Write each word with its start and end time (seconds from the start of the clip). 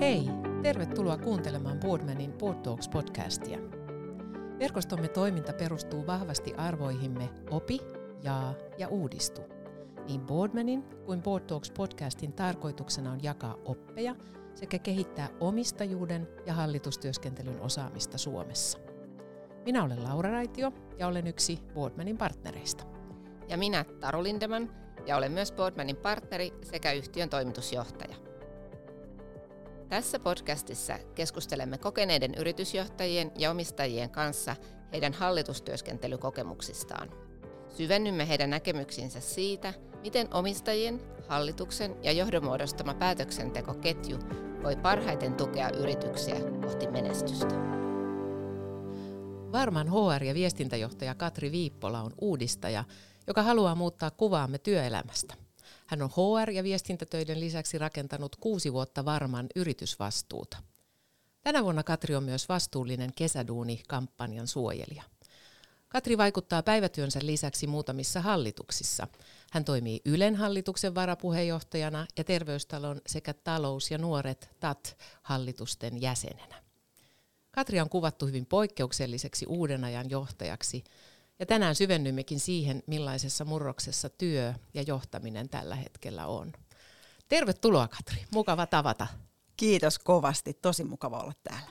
Hei, 0.00 0.30
tervetuloa 0.62 1.16
kuuntelemaan 1.16 1.80
Boardmanin 1.80 2.32
Board 2.32 2.58
Talks 2.58 2.88
podcastia. 2.88 3.58
Verkostomme 4.58 5.08
toiminta 5.08 5.52
perustuu 5.52 6.06
vahvasti 6.06 6.54
arvoihimme 6.54 7.28
opi, 7.50 7.78
jaa 8.22 8.54
ja 8.78 8.88
uudistu. 8.88 9.40
Niin 10.08 10.20
Boardmanin 10.20 10.82
kuin 10.82 11.22
Board 11.22 11.44
Talks 11.44 11.70
podcastin 11.70 12.32
tarkoituksena 12.32 13.12
on 13.12 13.22
jakaa 13.22 13.56
oppeja 13.64 14.16
sekä 14.54 14.78
kehittää 14.78 15.28
omistajuuden 15.40 16.28
ja 16.46 16.54
hallitustyöskentelyn 16.54 17.60
osaamista 17.60 18.18
Suomessa. 18.18 18.78
Minä 19.64 19.84
olen 19.84 20.04
Laura 20.04 20.30
Raitio 20.30 20.72
ja 20.98 21.06
olen 21.06 21.26
yksi 21.26 21.58
Boardmanin 21.74 22.18
partnereista. 22.18 22.84
Ja 23.48 23.58
minä 23.58 23.84
Taru 24.00 24.22
Lindeman 24.22 24.70
ja 25.06 25.16
olen 25.16 25.32
myös 25.32 25.52
Boardmanin 25.52 25.96
partneri 25.96 26.52
sekä 26.62 26.92
yhtiön 26.92 27.28
toimitusjohtaja. 27.28 28.25
Tässä 29.88 30.18
podcastissa 30.18 30.98
keskustelemme 31.14 31.78
kokeneiden 31.78 32.34
yritysjohtajien 32.34 33.32
ja 33.38 33.50
omistajien 33.50 34.10
kanssa 34.10 34.56
heidän 34.92 35.12
hallitustyöskentelykokemuksistaan. 35.12 37.10
Syvennymme 37.68 38.28
heidän 38.28 38.50
näkemyksiinsä 38.50 39.20
siitä, 39.20 39.74
miten 40.02 40.34
omistajien, 40.34 41.00
hallituksen 41.28 41.96
ja 42.02 42.12
johdonmuodostama 42.12 42.94
päätöksentekoketju 42.94 44.18
voi 44.62 44.76
parhaiten 44.76 45.34
tukea 45.34 45.70
yrityksiä 45.70 46.36
kohti 46.62 46.86
menestystä. 46.86 47.54
Varman 49.52 49.88
HR- 49.88 50.24
ja 50.24 50.34
viestintäjohtaja 50.34 51.14
Katri 51.14 51.52
Viippola 51.52 52.00
on 52.00 52.12
uudistaja, 52.20 52.84
joka 53.26 53.42
haluaa 53.42 53.74
muuttaa 53.74 54.10
kuvaamme 54.10 54.58
työelämästä. 54.58 55.45
Hän 55.86 56.02
on 56.02 56.10
HR- 56.10 56.50
ja 56.50 56.64
viestintätöiden 56.64 57.40
lisäksi 57.40 57.78
rakentanut 57.78 58.36
kuusi 58.36 58.72
vuotta 58.72 59.04
varman 59.04 59.46
yritysvastuuta. 59.56 60.56
Tänä 61.40 61.64
vuonna 61.64 61.82
Katri 61.82 62.14
on 62.14 62.24
myös 62.24 62.48
vastuullinen 62.48 63.12
kesäduuni-kampanjan 63.14 64.46
suojelija. 64.46 65.02
Katri 65.88 66.18
vaikuttaa 66.18 66.62
päivätyönsä 66.62 67.20
lisäksi 67.22 67.66
muutamissa 67.66 68.20
hallituksissa. 68.20 69.08
Hän 69.52 69.64
toimii 69.64 70.00
Ylen 70.04 70.36
hallituksen 70.36 70.94
varapuheenjohtajana 70.94 72.06
ja 72.18 72.24
Terveystalon 72.24 73.00
sekä 73.06 73.34
talous- 73.34 73.90
ja 73.90 73.98
nuoret 73.98 74.50
TAT-hallitusten 74.60 76.02
jäsenenä. 76.02 76.62
Katri 77.50 77.80
on 77.80 77.88
kuvattu 77.88 78.26
hyvin 78.26 78.46
poikkeukselliseksi 78.46 79.46
uuden 79.48 79.84
ajan 79.84 80.10
johtajaksi, 80.10 80.84
ja 81.38 81.46
tänään 81.46 81.74
syvennymmekin 81.74 82.40
siihen, 82.40 82.82
millaisessa 82.86 83.44
murroksessa 83.44 84.08
työ 84.08 84.54
ja 84.74 84.82
johtaminen 84.82 85.48
tällä 85.48 85.74
hetkellä 85.74 86.26
on. 86.26 86.52
Tervetuloa 87.28 87.88
Katri, 87.88 88.24
mukava 88.30 88.66
tavata. 88.66 89.06
Kiitos 89.56 89.98
kovasti, 89.98 90.54
tosi 90.54 90.84
mukava 90.84 91.18
olla 91.18 91.32
täällä. 91.44 91.68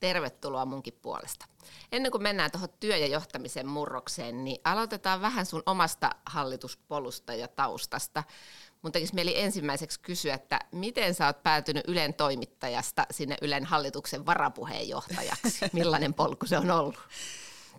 Tervetuloa 0.00 0.64
munkin 0.66 0.98
puolesta. 1.02 1.46
Ennen 1.92 2.12
kuin 2.12 2.22
mennään 2.22 2.50
tuohon 2.50 2.68
työ- 2.80 2.96
ja 2.96 3.06
johtamisen 3.06 3.68
murrokseen, 3.68 4.44
niin 4.44 4.60
aloitetaan 4.64 5.20
vähän 5.20 5.46
sun 5.46 5.62
omasta 5.66 6.10
hallituspolusta 6.26 7.34
ja 7.34 7.48
taustasta. 7.48 8.24
Mun 8.82 8.92
tekisi 8.92 9.14
mieli 9.14 9.40
ensimmäiseksi 9.40 10.00
kysyä, 10.00 10.34
että 10.34 10.60
miten 10.72 11.14
sä 11.14 11.26
oot 11.26 11.42
päätynyt 11.42 11.84
Ylen 11.88 12.14
toimittajasta 12.14 13.06
sinne 13.10 13.36
Ylen 13.42 13.64
hallituksen 13.64 14.26
varapuheenjohtajaksi? 14.26 15.64
Millainen 15.72 16.14
polku 16.14 16.46
se 16.46 16.58
on 16.58 16.70
ollut? 16.70 16.98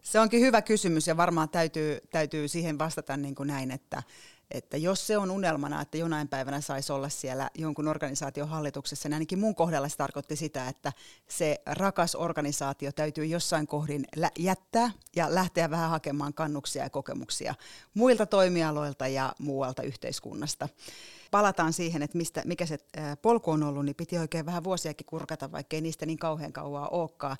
Se 0.06 0.20
onkin 0.20 0.42
hyvä 0.42 0.62
kysymys 0.62 1.08
ja 1.08 1.18
varmaan 1.18 1.50
täytyy, 1.50 2.00
täytyy 2.10 2.48
siihen 2.48 2.80
vastata 2.80 3.18
niin 3.18 3.36
kuin 3.36 3.48
näin, 3.48 3.72
että, 3.72 4.04
että 4.52 4.78
jos 4.78 5.08
se 5.08 5.18
on 5.18 5.32
unelmana, 5.32 5.82
että 5.82 5.98
jonain 5.98 6.28
päivänä 6.28 6.62
saisi 6.62 6.94
olla 6.94 7.10
siellä 7.10 7.50
jonkun 7.56 7.88
organisaation 7.88 8.50
hallituksessa, 8.50 9.10
niin 9.10 9.14
ainakin 9.14 9.40
mun 9.40 9.56
kohdalla 9.56 9.90
se 9.90 9.98
tarkoitti 9.98 10.36
sitä, 10.36 10.68
että 10.68 10.94
se 11.28 11.62
rakas 11.66 12.16
organisaatio 12.16 12.92
täytyy 12.92 13.26
jossain 13.26 13.68
kohdin 13.68 14.06
jättää 14.40 14.92
ja 15.16 15.36
lähteä 15.36 15.70
vähän 15.70 15.90
hakemaan 15.90 16.34
kannuksia 16.34 16.84
ja 16.84 16.90
kokemuksia 16.90 17.56
muilta 17.94 18.26
toimialoilta 18.26 19.08
ja 19.08 19.36
muualta 19.40 19.84
yhteiskunnasta. 19.84 20.70
Palataan 21.32 21.74
siihen, 21.74 22.02
että 22.02 22.18
mistä, 22.18 22.42
mikä 22.46 22.66
se 22.66 22.78
polku 23.22 23.52
on 23.52 23.64
ollut, 23.64 23.86
niin 23.86 23.96
piti 23.96 24.18
oikein 24.18 24.46
vähän 24.46 24.64
vuosiakin 24.64 25.06
kurkata, 25.06 25.52
vaikkei 25.52 25.82
niistä 25.82 26.06
niin 26.06 26.20
kauhean 26.20 26.54
kauaa 26.54 26.88
olekaan 26.88 27.38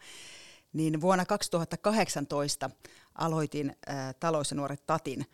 niin 0.76 1.02
vuonna 1.02 1.26
2018 1.26 2.70
aloitin 3.16 3.76
äh, 3.90 4.16
talous- 4.20 4.52
ja 4.52 4.58
nuoret 4.58 4.86
TATin 4.86 5.26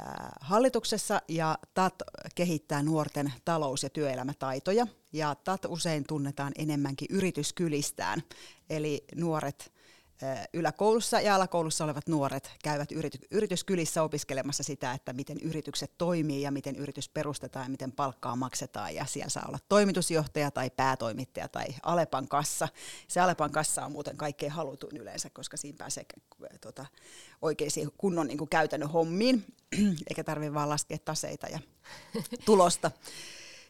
äh, 0.00 0.06
hallituksessa 0.40 1.22
ja 1.28 1.58
TAT 1.74 1.94
kehittää 2.34 2.82
nuorten 2.82 3.32
talous- 3.44 3.82
ja 3.82 3.90
työelämätaitoja. 3.90 4.86
Ja 5.12 5.34
TAT 5.34 5.64
usein 5.68 6.04
tunnetaan 6.06 6.52
enemmänkin 6.58 7.08
yrityskylistään, 7.10 8.22
eli 8.70 9.04
nuoret 9.14 9.72
yläkoulussa 10.54 11.20
ja 11.20 11.34
alakoulussa 11.34 11.84
olevat 11.84 12.08
nuoret 12.08 12.50
käyvät 12.64 12.92
yrity- 12.92 13.26
yrityskylissä 13.30 14.02
opiskelemassa 14.02 14.62
sitä, 14.62 14.92
että 14.92 15.12
miten 15.12 15.38
yritykset 15.40 15.92
toimii 15.98 16.42
ja 16.42 16.50
miten 16.50 16.76
yritys 16.76 17.08
perustetaan 17.08 17.64
ja 17.64 17.70
miten 17.70 17.92
palkkaa 17.92 18.36
maksetaan. 18.36 18.94
Ja 18.94 19.04
siellä 19.06 19.30
saa 19.30 19.44
olla 19.48 19.58
toimitusjohtaja 19.68 20.50
tai 20.50 20.70
päätoimittaja 20.70 21.48
tai 21.48 21.66
Alepan 21.82 22.28
kassa. 22.28 22.68
Se 23.08 23.20
Alepan 23.20 23.50
kassa 23.50 23.84
on 23.84 23.92
muuten 23.92 24.16
kaikkein 24.16 24.52
halutuin 24.52 24.96
yleensä, 24.96 25.30
koska 25.30 25.56
siinä 25.56 25.76
pääsee 25.78 26.04
tuota, 26.60 26.86
oikeisiin 27.42 27.90
kunnon 27.98 28.26
niin 28.26 28.38
kuin 28.38 28.50
käytännön 28.50 28.90
hommiin, 28.90 29.44
eikä 30.10 30.24
tarvitse 30.24 30.54
vaan 30.54 30.68
laskea 30.68 30.98
taseita 31.04 31.46
ja 31.46 31.58
tulosta. 32.44 32.90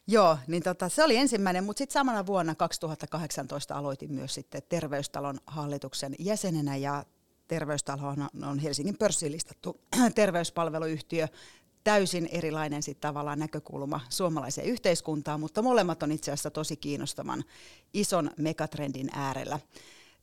Joo, 0.06 0.38
niin 0.46 0.62
tota, 0.62 0.88
se 0.88 1.04
oli 1.04 1.16
ensimmäinen, 1.16 1.64
mutta 1.64 1.78
sitten 1.78 1.92
samana 1.92 2.26
vuonna 2.26 2.54
2018 2.54 3.74
aloitin 3.74 4.12
myös 4.12 4.34
sitten 4.34 4.62
Terveystalon 4.68 5.38
hallituksen 5.46 6.14
jäsenenä 6.18 6.76
ja 6.76 7.04
Terveystalo 7.48 8.14
on 8.46 8.58
Helsingin 8.58 8.98
pörssiin 8.98 9.32
listattu 9.32 9.80
terveyspalveluyhtiö, 10.14 11.28
täysin 11.84 12.28
erilainen 12.32 12.82
sit 12.82 13.00
tavallaan 13.00 13.38
näkökulma 13.38 14.00
suomalaiseen 14.08 14.66
yhteiskuntaan, 14.66 15.40
mutta 15.40 15.62
molemmat 15.62 16.02
on 16.02 16.12
itse 16.12 16.30
asiassa 16.30 16.50
tosi 16.50 16.76
kiinnostavan 16.76 17.44
ison 17.94 18.30
megatrendin 18.36 19.10
äärellä. 19.12 19.60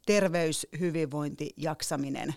Terveys, 0.05 0.67
hyvinvointi, 0.79 1.50
jaksaminen, 1.57 2.35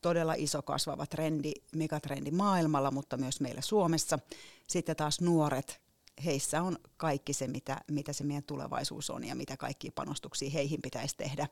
todella 0.00 0.34
iso 0.36 0.62
kasvava 0.62 1.06
trendi, 1.06 1.52
megatrendi 1.76 2.30
maailmalla, 2.30 2.90
mutta 2.90 3.16
myös 3.16 3.40
meillä 3.40 3.60
Suomessa. 3.60 4.18
Sitten 4.66 4.96
taas 4.96 5.20
nuoret, 5.20 5.83
heissä 6.24 6.62
on 6.62 6.76
kaikki 6.96 7.32
se, 7.32 7.48
mitä, 7.48 7.80
mitä 7.90 8.12
se 8.12 8.24
meidän 8.24 8.42
tulevaisuus 8.42 9.10
on 9.10 9.24
ja 9.24 9.34
mitä 9.34 9.56
kaikki 9.56 9.90
panostuksia 9.90 10.50
heihin 10.50 10.82
pitäisi 10.82 11.16
tehdä. 11.16 11.48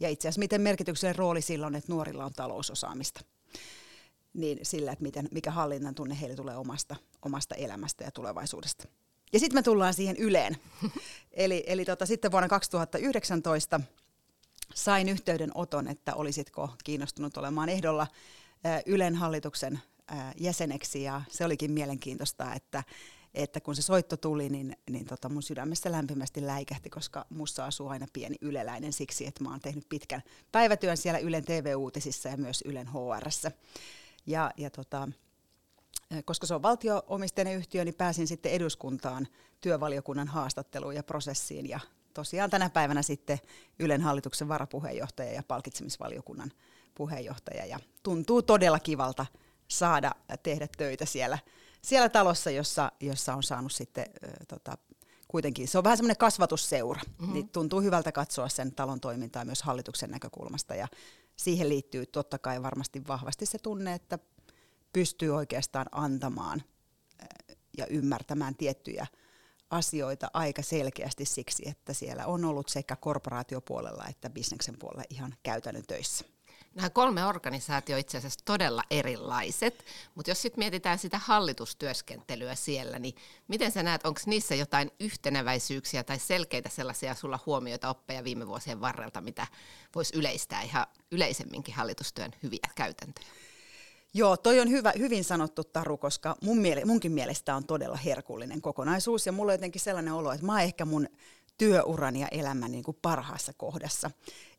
Ja 0.00 0.08
itse 0.08 0.28
asiassa 0.28 0.38
miten 0.38 0.60
merkityksellinen 0.60 1.18
rooli 1.18 1.42
silloin, 1.42 1.74
että 1.74 1.92
nuorilla 1.92 2.24
on 2.24 2.32
talousosaamista. 2.32 3.20
Niin 4.34 4.58
sillä, 4.62 4.92
että 4.92 5.02
miten, 5.02 5.28
mikä 5.30 5.50
hallinnan 5.50 5.94
tunne 5.94 6.20
heille 6.20 6.36
tulee 6.36 6.56
omasta, 6.56 6.96
omasta 7.22 7.54
elämästä 7.54 8.04
ja 8.04 8.10
tulevaisuudesta. 8.10 8.88
Ja 9.32 9.38
sitten 9.38 9.58
me 9.58 9.62
tullaan 9.62 9.94
siihen 9.94 10.16
Yleen. 10.16 10.56
eli 11.32 11.64
eli 11.66 11.84
tota, 11.84 12.06
sitten 12.06 12.32
vuonna 12.32 12.48
2019 12.48 13.80
sain 14.74 15.08
yhteydenoton, 15.08 15.88
että 15.88 16.14
olisitko 16.14 16.70
kiinnostunut 16.84 17.36
olemaan 17.36 17.68
ehdolla 17.68 18.06
Ylen 18.86 19.14
hallituksen 19.14 19.80
jäseneksi 20.40 21.02
ja 21.02 21.22
se 21.28 21.44
olikin 21.44 21.70
mielenkiintoista, 21.70 22.54
että, 22.54 22.84
että 23.34 23.60
kun 23.60 23.76
se 23.76 23.82
soitto 23.82 24.16
tuli, 24.16 24.48
niin, 24.48 24.76
niin 24.90 25.06
tota 25.06 25.28
mun 25.28 25.42
sydämessä 25.42 25.92
lämpimästi 25.92 26.46
läikähti, 26.46 26.90
koska 26.90 27.26
mussa 27.30 27.64
asuu 27.64 27.88
aina 27.88 28.06
pieni 28.12 28.36
yleläinen 28.40 28.92
siksi, 28.92 29.26
että 29.26 29.44
mä 29.44 29.50
oon 29.50 29.60
tehnyt 29.60 29.88
pitkän 29.88 30.22
päivätyön 30.52 30.96
siellä 30.96 31.18
Ylen 31.18 31.44
TV-uutisissa 31.44 32.28
ja 32.28 32.36
myös 32.36 32.62
Ylen 32.66 32.88
HRssä. 32.88 33.52
Ja, 34.26 34.50
ja 34.56 34.70
tota, 34.70 35.08
koska 36.24 36.46
se 36.46 36.54
on 36.54 36.62
valtioomisteinen 36.62 37.56
yhtiö, 37.56 37.84
niin 37.84 37.94
pääsin 37.94 38.26
sitten 38.26 38.52
eduskuntaan 38.52 39.28
työvaliokunnan 39.60 40.28
haastatteluun 40.28 40.94
ja 40.94 41.02
prosessiin 41.02 41.68
ja 41.68 41.80
tosiaan 42.14 42.50
tänä 42.50 42.70
päivänä 42.70 43.02
sitten 43.02 43.38
Ylen 43.78 44.00
hallituksen 44.00 44.48
varapuheenjohtaja 44.48 45.32
ja 45.32 45.42
palkitsemisvaliokunnan 45.48 46.52
puheenjohtaja 46.94 47.66
ja 47.66 47.78
tuntuu 48.02 48.42
todella 48.42 48.78
kivalta 48.78 49.26
saada 49.68 50.12
tehdä 50.42 50.68
töitä 50.76 51.04
siellä 51.04 51.38
siellä 51.84 52.08
talossa, 52.08 52.50
jossa, 52.50 52.92
jossa 53.00 53.34
on 53.34 53.42
saanut 53.42 53.72
sitten 53.72 54.04
äh, 54.24 54.32
tota, 54.48 54.78
kuitenkin, 55.28 55.68
se 55.68 55.78
on 55.78 55.84
vähän 55.84 55.96
semmoinen 55.96 56.16
kasvatusseura, 56.16 57.00
mm-hmm. 57.18 57.32
niin 57.32 57.48
tuntuu 57.48 57.80
hyvältä 57.80 58.12
katsoa 58.12 58.48
sen 58.48 58.74
talon 58.74 59.00
toimintaa 59.00 59.44
myös 59.44 59.62
hallituksen 59.62 60.10
näkökulmasta 60.10 60.74
ja 60.74 60.88
siihen 61.36 61.68
liittyy 61.68 62.06
totta 62.06 62.38
kai 62.38 62.62
varmasti 62.62 63.06
vahvasti 63.08 63.46
se 63.46 63.58
tunne, 63.58 63.94
että 63.94 64.18
pystyy 64.92 65.30
oikeastaan 65.30 65.86
antamaan 65.92 66.62
äh, 67.22 67.56
ja 67.78 67.86
ymmärtämään 67.86 68.54
tiettyjä 68.54 69.06
asioita 69.70 70.30
aika 70.32 70.62
selkeästi 70.62 71.24
siksi, 71.24 71.68
että 71.68 71.92
siellä 71.92 72.26
on 72.26 72.44
ollut 72.44 72.68
sekä 72.68 72.96
korporaatiopuolella 72.96 74.06
että 74.08 74.30
bisneksen 74.30 74.78
puolella 74.78 75.04
ihan 75.10 75.34
käytännön 75.42 75.84
töissä. 75.86 76.24
Nämä 76.74 76.90
kolme 76.90 77.24
organisaatio 77.24 77.96
itse 77.96 78.18
asiassa 78.18 78.40
todella 78.44 78.82
erilaiset, 78.90 79.84
mutta 80.14 80.30
jos 80.30 80.42
sitten 80.42 80.58
mietitään 80.58 80.98
sitä 80.98 81.18
hallitustyöskentelyä 81.18 82.54
siellä, 82.54 82.98
niin 82.98 83.14
miten 83.48 83.72
sä 83.72 83.82
näet, 83.82 84.06
onko 84.06 84.20
niissä 84.26 84.54
jotain 84.54 84.90
yhteneväisyyksiä 85.00 86.04
tai 86.04 86.18
selkeitä 86.18 86.68
sellaisia 86.68 87.14
sulla 87.14 87.38
huomioita, 87.46 87.88
oppeja 87.88 88.24
viime 88.24 88.46
vuosien 88.46 88.80
varrelta, 88.80 89.20
mitä 89.20 89.46
voisi 89.94 90.18
yleistää 90.18 90.62
ihan 90.62 90.86
yleisemminkin 91.10 91.74
hallitustyön 91.74 92.30
hyviä 92.42 92.68
käytäntöjä? 92.74 93.26
Joo, 94.16 94.36
toi 94.36 94.60
on 94.60 94.70
hyvä, 94.70 94.92
hyvin 94.98 95.24
sanottu 95.24 95.64
Taru, 95.64 95.96
koska 95.96 96.36
mun 96.42 96.58
miele, 96.58 96.84
munkin 96.84 97.12
mielestä 97.12 97.56
on 97.56 97.64
todella 97.66 97.96
herkullinen 97.96 98.60
kokonaisuus 98.60 99.26
ja 99.26 99.32
mulla 99.32 99.52
on 99.52 99.54
jotenkin 99.54 99.80
sellainen 99.80 100.14
olo, 100.14 100.32
että 100.32 100.46
mä 100.46 100.52
oon 100.52 100.60
ehkä 100.60 100.84
mun 100.84 101.08
työuran 101.58 102.16
ja 102.16 102.28
elämän 102.30 102.72
niin 102.72 102.84
kuin 102.84 102.98
parhaassa 103.02 103.52
kohdassa. 103.52 104.10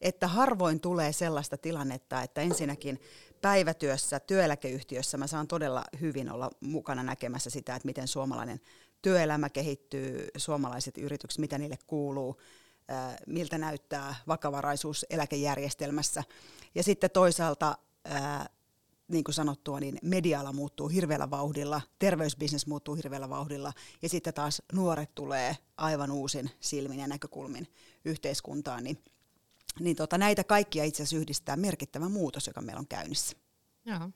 Että 0.01 0.27
harvoin 0.27 0.79
tulee 0.79 1.13
sellaista 1.13 1.57
tilannetta, 1.57 2.21
että 2.21 2.41
ensinnäkin 2.41 2.99
päivätyössä, 3.41 4.19
työeläkeyhtiössä 4.19 5.17
mä 5.17 5.27
saan 5.27 5.47
todella 5.47 5.83
hyvin 6.01 6.31
olla 6.31 6.49
mukana 6.59 7.03
näkemässä 7.03 7.49
sitä, 7.49 7.75
että 7.75 7.85
miten 7.85 8.07
suomalainen 8.07 8.61
työelämä 9.01 9.49
kehittyy, 9.49 10.27
suomalaiset 10.37 10.97
yritykset, 10.97 11.39
mitä 11.39 11.57
niille 11.57 11.77
kuuluu, 11.87 12.41
miltä 13.27 13.57
näyttää 13.57 14.15
vakavaraisuus 14.27 15.05
eläkejärjestelmässä. 15.09 16.23
Ja 16.75 16.83
sitten 16.83 17.11
toisaalta 17.11 17.77
niin 19.07 19.23
kuin 19.23 19.35
sanottua, 19.35 19.79
niin 19.79 19.97
media 20.01 20.53
muuttuu 20.53 20.87
hirveällä 20.87 21.29
vauhdilla, 21.29 21.81
terveysbisnes 21.99 22.67
muuttuu 22.67 22.95
hirveällä 22.95 23.29
vauhdilla 23.29 23.73
ja 24.01 24.09
sitten 24.09 24.33
taas 24.33 24.61
nuoret 24.73 25.15
tulee 25.15 25.57
aivan 25.77 26.11
uusin 26.11 26.51
silmin 26.59 26.99
ja 26.99 27.07
näkökulmin 27.07 27.67
yhteiskuntaan, 28.05 28.83
niin, 28.83 29.03
niin 29.79 29.95
tota, 29.95 30.17
näitä 30.17 30.43
kaikkia 30.43 30.83
itse 30.83 31.03
asiassa 31.03 31.17
yhdistää 31.17 31.55
merkittävä 31.55 32.09
muutos, 32.09 32.47
joka 32.47 32.61
meillä 32.61 32.79
on 32.79 32.87
käynnissä. 32.87 33.37
Joo. 33.85 34.09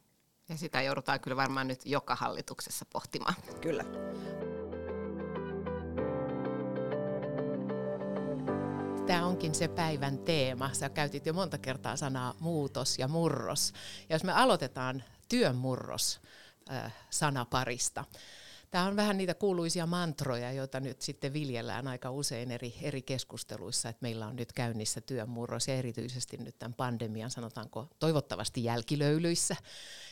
Ja 0.50 0.58
sitä 0.58 0.82
joudutaan 0.82 1.20
kyllä 1.20 1.38
varmaan 1.38 1.68
nyt 1.68 1.86
joka 1.86 2.16
hallituksessa 2.16 2.86
pohtimaan. 2.94 3.36
Kyllä. 3.62 3.86
Onkin 9.40 9.56
se 9.56 9.68
päivän 9.68 10.18
teema. 10.18 10.74
Sä 10.74 10.90
käytit 10.90 11.26
jo 11.26 11.34
monta 11.34 11.58
kertaa 11.58 11.96
sanaa 11.96 12.34
muutos 12.40 13.00
ja 13.00 13.08
murros. 13.08 13.74
Ja 14.10 14.16
jos 14.16 14.24
me 14.24 14.32
aloitetaan 14.32 15.04
työn 15.30 15.56
murros 15.56 16.22
äh, 16.72 16.94
sanaparista. 17.10 18.06
Tämä 18.72 18.86
on 18.86 18.96
vähän 18.96 19.18
niitä 19.18 19.34
kuuluisia 19.34 19.86
mantroja, 19.86 20.52
joita 20.52 20.80
nyt 20.80 21.02
sitten 21.02 21.34
viljellään 21.34 21.88
aika 21.88 22.12
usein 22.12 22.52
eri, 22.52 22.74
eri 22.82 23.02
keskusteluissa, 23.02 23.90
että 23.90 24.02
meillä 24.02 24.28
on 24.28 24.36
nyt 24.36 24.54
käynnissä 24.54 25.02
työmurros 25.02 25.68
ja 25.68 25.76
erityisesti 25.76 26.38
nyt 26.38 26.60
tämän 26.60 26.74
pandemian, 26.74 27.32
sanotaanko 27.32 27.88
toivottavasti 28.00 28.64
jälkilöylyissä, 28.64 29.56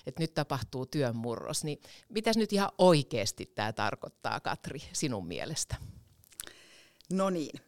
että 0.06 0.23
nyt 0.23 0.33
tapahtuu 0.33 0.85
työmurros. 0.85 1.63
Niin 1.63 1.81
mitäs 2.09 2.38
nyt 2.38 2.53
ihan 2.53 2.71
oikeasti 2.77 3.51
tämä 3.56 3.73
tarkoittaa, 3.73 4.39
Katri, 4.39 4.80
sinun 4.94 5.27
mielestä? 5.27 5.75
No 7.12 7.30
niin, 7.30 7.67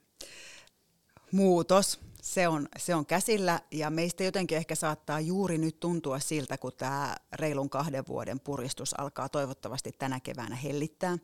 muutos, 1.31 1.99
se 2.21 2.47
on, 2.47 2.67
se 2.77 2.95
on 2.95 3.05
käsillä 3.05 3.59
ja 3.71 3.89
meistä 3.89 4.23
jotenkin 4.23 4.57
ehkä 4.57 4.75
saattaa 4.75 5.19
juuri 5.19 5.57
nyt 5.57 5.79
tuntua 5.79 6.19
siltä, 6.19 6.57
kun 6.57 6.71
tämä 6.77 7.15
reilun 7.33 7.69
kahden 7.69 8.03
vuoden 8.07 8.39
puristus 8.39 8.99
alkaa 8.99 9.29
toivottavasti 9.29 9.91
tänä 9.91 10.19
keväänä 10.19 10.55
hellittää, 10.55 11.17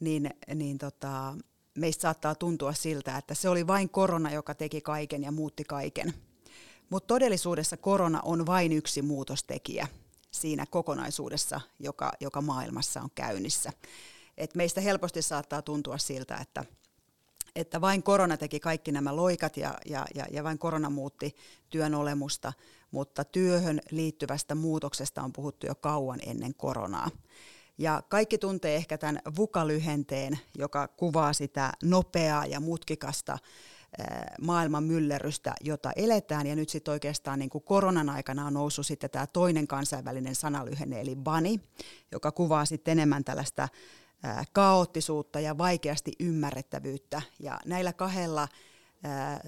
niin, 0.00 0.30
niin 0.54 0.78
tota, 0.78 1.34
meistä 1.74 2.02
saattaa 2.02 2.34
tuntua 2.34 2.72
siltä, 2.72 3.18
että 3.18 3.34
se 3.34 3.48
oli 3.48 3.66
vain 3.66 3.88
korona, 3.88 4.32
joka 4.32 4.54
teki 4.54 4.80
kaiken 4.80 5.22
ja 5.22 5.32
muutti 5.32 5.64
kaiken. 5.64 6.14
Mutta 6.90 7.06
todellisuudessa 7.06 7.76
korona 7.76 8.20
on 8.24 8.46
vain 8.46 8.72
yksi 8.72 9.02
muutostekijä 9.02 9.88
siinä 10.30 10.66
kokonaisuudessa, 10.66 11.60
joka, 11.78 12.12
joka 12.20 12.40
maailmassa 12.40 13.00
on 13.00 13.10
käynnissä. 13.14 13.72
Et 14.36 14.54
meistä 14.54 14.80
helposti 14.80 15.22
saattaa 15.22 15.62
tuntua 15.62 15.98
siltä, 15.98 16.36
että 16.36 16.64
että 17.56 17.80
vain 17.80 18.02
korona 18.02 18.36
teki 18.36 18.60
kaikki 18.60 18.92
nämä 18.92 19.16
loikat 19.16 19.56
ja, 19.56 19.74
ja, 19.86 20.06
ja, 20.14 20.26
ja 20.30 20.44
vain 20.44 20.58
korona 20.58 20.90
muutti 20.90 21.36
työn 21.70 21.94
olemusta, 21.94 22.52
mutta 22.90 23.24
työhön 23.24 23.80
liittyvästä 23.90 24.54
muutoksesta 24.54 25.22
on 25.22 25.32
puhuttu 25.32 25.66
jo 25.66 25.74
kauan 25.74 26.20
ennen 26.26 26.54
koronaa. 26.54 27.10
Ja 27.78 28.02
kaikki 28.08 28.38
tuntee 28.38 28.76
ehkä 28.76 28.98
tämän 28.98 29.20
VUKA-lyhenteen, 29.36 30.38
joka 30.58 30.88
kuvaa 30.88 31.32
sitä 31.32 31.72
nopeaa 31.82 32.46
ja 32.46 32.60
mutkikasta 32.60 33.38
maailman 34.40 34.84
myllerrystä, 34.84 35.54
jota 35.60 35.92
eletään. 35.96 36.46
Ja 36.46 36.56
nyt 36.56 36.68
sitten 36.68 36.92
oikeastaan 36.92 37.38
niin 37.38 37.50
kuin 37.50 37.64
koronan 37.64 38.08
aikana 38.08 38.46
on 38.46 38.54
noussut 38.54 38.86
sitten 38.86 39.10
tämä 39.10 39.26
toinen 39.26 39.66
kansainvälinen 39.66 40.34
sanalyhenne, 40.34 41.00
eli 41.00 41.16
BANI, 41.16 41.60
joka 42.12 42.32
kuvaa 42.32 42.64
sitten 42.64 42.92
enemmän 42.92 43.24
tällaista 43.24 43.68
kaoottisuutta 44.52 45.40
ja 45.40 45.58
vaikeasti 45.58 46.12
ymmärrettävyyttä. 46.20 47.22
Ja 47.40 47.60
näillä 47.64 47.92
kahdella 47.92 48.48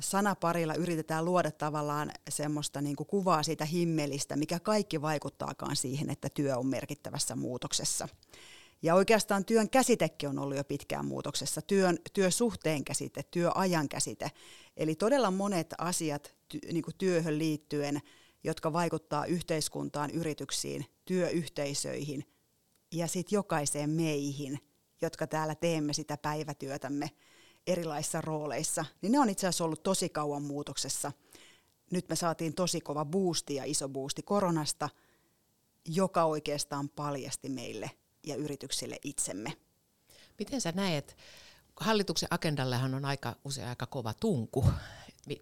sanaparilla 0.01 0.75
yritetään 0.75 1.25
luoda 1.25 1.51
tavallaan 1.51 2.13
semmoista 2.29 2.81
niin 2.81 2.97
kuin 2.97 3.07
kuvaa 3.07 3.43
siitä 3.43 3.65
himmelistä, 3.65 4.37
mikä 4.37 4.61
kaikki 4.61 5.03
vaikuttaakaan 5.03 5.77
siihen, 5.77 6.11
että 6.11 6.29
työ 6.35 6.57
on 6.57 6.67
merkittävässä 6.67 7.37
muutoksessa. 7.37 8.09
Ja 8.83 8.95
oikeastaan 8.95 9.45
työn 9.45 9.71
käsitekin 9.71 10.29
on 10.29 10.39
ollut 10.39 10.57
jo 10.57 10.65
pitkään 10.65 11.07
muutoksessa, 11.07 11.63
työn, 11.63 11.99
työsuhteen 12.13 12.85
käsite, 12.85 13.23
työajan 13.23 13.89
käsite. 13.89 14.31
Eli 14.77 14.95
todella 14.95 15.31
monet 15.31 15.75
asiat 15.79 16.35
ty, 16.49 16.59
niin 16.73 16.83
kuin 16.83 16.95
työhön 16.99 17.39
liittyen, 17.39 18.01
jotka 18.45 18.73
vaikuttaa 18.73 19.27
yhteiskuntaan, 19.27 20.11
yrityksiin, 20.11 20.87
työyhteisöihin– 21.05 22.25
ja 22.93 23.07
sitten 23.07 23.37
jokaiseen 23.37 23.91
meihin, 23.91 24.59
jotka 25.03 25.27
täällä 25.27 25.55
teemme 25.55 25.93
sitä 25.93 26.17
päivätyötämme 26.17 27.11
erilaisissa 27.67 28.21
rooleissa, 28.21 28.85
niin 29.03 29.13
ne 29.13 29.21
on 29.21 29.31
itse 29.31 29.47
asiassa 29.47 29.65
ollut 29.65 29.83
tosi 29.83 30.09
kauan 30.09 30.43
muutoksessa. 30.43 31.13
Nyt 31.91 32.09
me 32.09 32.17
saatiin 32.17 32.55
tosi 32.55 32.81
kova 32.81 33.05
boosti 33.05 33.55
ja 33.55 33.65
iso 33.65 33.89
boosti 33.89 34.23
koronasta, 34.23 34.89
joka 35.85 36.25
oikeastaan 36.25 36.89
paljasti 36.89 37.49
meille 37.49 37.91
ja 38.27 38.37
yrityksille 38.37 38.99
itsemme. 39.05 39.53
Miten 40.39 40.61
sä 40.61 40.73
näet, 40.73 41.17
hallituksen 41.81 42.29
agendallehan 42.31 42.95
on 42.95 43.05
aika 43.05 43.37
usein 43.45 43.69
aika 43.69 43.87
kova 43.87 44.15
tunku, 44.15 44.65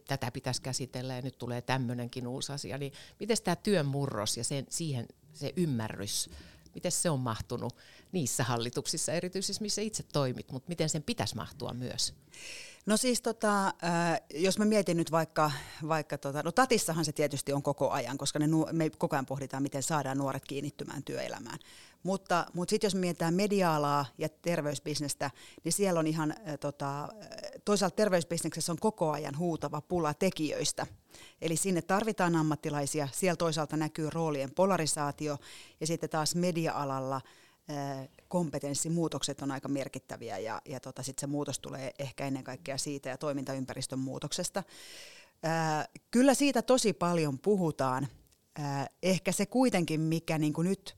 tätä 0.08 0.30
pitäisi 0.30 0.62
käsitellä 0.62 1.14
ja 1.14 1.22
nyt 1.22 1.38
tulee 1.38 1.62
tämmöinenkin 1.62 2.26
uusi 2.26 2.52
asia, 2.52 2.78
niin 2.78 2.92
miten 3.20 3.36
tämä 3.44 3.56
työn 3.56 3.86
murros 3.86 4.36
ja 4.36 4.44
sen, 4.44 4.66
siihen 4.70 5.06
se 5.32 5.52
ymmärrys 5.56 6.30
Miten 6.76 6.92
se 6.92 7.10
on 7.10 7.20
mahtunut 7.20 7.76
niissä 8.12 8.44
hallituksissa, 8.44 9.12
erityisesti 9.12 9.62
missä 9.62 9.82
itse 9.82 10.02
toimit, 10.02 10.52
mutta 10.52 10.68
miten 10.68 10.88
sen 10.88 11.02
pitäisi 11.02 11.36
mahtua 11.36 11.72
myös? 11.72 12.14
No 12.86 12.96
siis 12.96 13.20
tota, 13.20 13.66
äh, 13.66 14.20
jos 14.34 14.58
mä 14.58 14.64
mietin 14.64 14.96
nyt 14.96 15.10
vaikka, 15.10 15.50
vaikka 15.88 16.18
tota, 16.18 16.42
no 16.42 16.52
Tatissahan 16.52 17.04
se 17.04 17.12
tietysti 17.12 17.52
on 17.52 17.62
koko 17.62 17.90
ajan, 17.90 18.18
koska 18.18 18.38
ne, 18.38 18.46
me 18.72 18.90
koko 18.90 19.16
ajan 19.16 19.26
pohditaan, 19.26 19.62
miten 19.62 19.82
saadaan 19.82 20.18
nuoret 20.18 20.44
kiinnittymään 20.44 21.02
työelämään. 21.02 21.58
Mutta, 22.06 22.46
mutta 22.52 22.70
sitten 22.70 22.86
jos 22.86 22.94
mietitään 22.94 23.34
media-alaa 23.34 24.06
ja 24.18 24.28
terveysbisnestä, 24.28 25.30
niin 25.64 25.72
siellä 25.72 26.00
on 26.00 26.06
ihan, 26.06 26.30
äh, 26.30 26.58
tota, 26.60 27.08
toisaalta 27.64 27.96
terveysbisneksessä 27.96 28.72
on 28.72 28.78
koko 28.80 29.10
ajan 29.10 29.38
huutava 29.38 29.80
pula 29.80 30.14
tekijöistä. 30.14 30.86
Eli 31.42 31.56
sinne 31.56 31.82
tarvitaan 31.82 32.36
ammattilaisia, 32.36 33.08
siellä 33.12 33.36
toisaalta 33.36 33.76
näkyy 33.76 34.10
roolien 34.10 34.50
polarisaatio 34.54 35.38
ja 35.80 35.86
sitten 35.86 36.10
taas 36.10 36.34
media-alalla 36.34 37.20
kompetenssimuutokset 38.28 39.42
on 39.42 39.50
aika 39.50 39.68
merkittäviä 39.68 40.38
ja, 40.38 40.62
ja 40.64 40.80
tota, 40.80 41.02
sitten 41.02 41.20
se 41.20 41.26
muutos 41.26 41.58
tulee 41.58 41.92
ehkä 41.98 42.26
ennen 42.26 42.44
kaikkea 42.44 42.78
siitä 42.78 43.08
ja 43.08 43.18
toimintaympäristön 43.18 43.98
muutoksesta. 43.98 44.62
Äh, 45.44 45.88
kyllä 46.10 46.34
siitä 46.34 46.62
tosi 46.62 46.92
paljon 46.92 47.38
puhutaan. 47.38 48.08
Ehkä 49.02 49.32
se 49.32 49.46
kuitenkin, 49.46 50.00
mikä 50.00 50.38
niin 50.38 50.52
kuin 50.52 50.68
nyt 50.68 50.96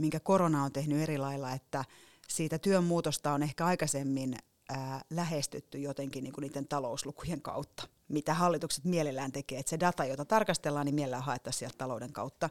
minkä 0.00 0.20
korona 0.20 0.64
on 0.64 0.72
tehnyt 0.72 1.00
eri 1.00 1.18
lailla, 1.18 1.52
että 1.52 1.84
siitä 2.28 2.58
työn 2.58 2.84
muutosta 2.84 3.32
on 3.32 3.42
ehkä 3.42 3.66
aikaisemmin 3.66 4.36
ää, 4.68 5.00
lähestytty 5.10 5.78
jotenkin 5.78 6.24
niin 6.24 6.32
kuin 6.32 6.42
niiden 6.42 6.68
talouslukujen 6.68 7.42
kautta, 7.42 7.88
mitä 8.08 8.34
hallitukset 8.34 8.84
mielellään 8.84 9.32
tekee. 9.32 9.58
Että 9.58 9.70
se 9.70 9.80
data, 9.80 10.04
jota 10.04 10.24
tarkastellaan, 10.24 10.86
niin 10.86 10.94
mielellään 10.94 11.22
haetaan 11.22 11.54
sieltä 11.54 11.78
talouden 11.78 12.12
kautta. 12.12 12.50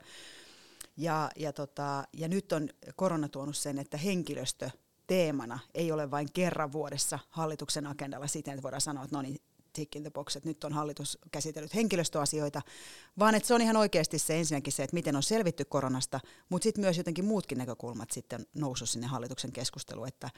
Ja, 0.98 1.30
ja, 1.36 1.54
tota, 1.54 2.04
ja 2.14 2.28
nyt 2.28 2.52
on 2.52 2.70
korona 2.96 3.30
tuonut 3.30 3.58
sen, 3.58 3.80
että 3.80 3.98
henkilöstö 3.98 4.70
teemana 5.08 5.60
ei 5.74 5.92
ole 5.92 6.12
vain 6.12 6.28
kerran 6.34 6.72
vuodessa 6.72 7.20
hallituksen 7.30 7.88
agendalla 7.88 8.28
siten, 8.28 8.54
että 8.54 8.64
voidaan 8.64 8.82
sanoa, 8.82 9.04
että 9.04 9.16
no 9.16 9.22
niin, 9.22 9.42
tick 9.76 9.96
in 9.96 10.04
the 10.04 10.12
box, 10.12 10.36
että 10.36 10.50
nyt 10.50 10.64
on 10.64 10.74
hallitus 10.74 11.18
käsitellyt 11.32 11.76
henkilöstöasioita, 11.76 12.62
vaan 13.20 13.36
että 13.36 13.48
se 13.48 13.54
on 13.54 13.62
ihan 13.62 13.78
oikeasti 13.78 14.20
se 14.20 14.40
ensinnäkin 14.40 14.74
se, 14.74 14.84
että 14.84 14.94
miten 14.94 15.16
on 15.16 15.24
selvitty 15.24 15.66
koronasta, 15.66 16.20
mutta 16.50 16.64
sitten 16.64 16.84
myös 16.84 16.98
jotenkin 16.98 17.26
muutkin 17.26 17.58
näkökulmat 17.58 18.12
sitten 18.12 18.46
noussut 18.54 18.90
sinne 18.90 19.08
hallituksen 19.08 19.52
keskusteluun, 19.52 20.08
että 20.08 20.30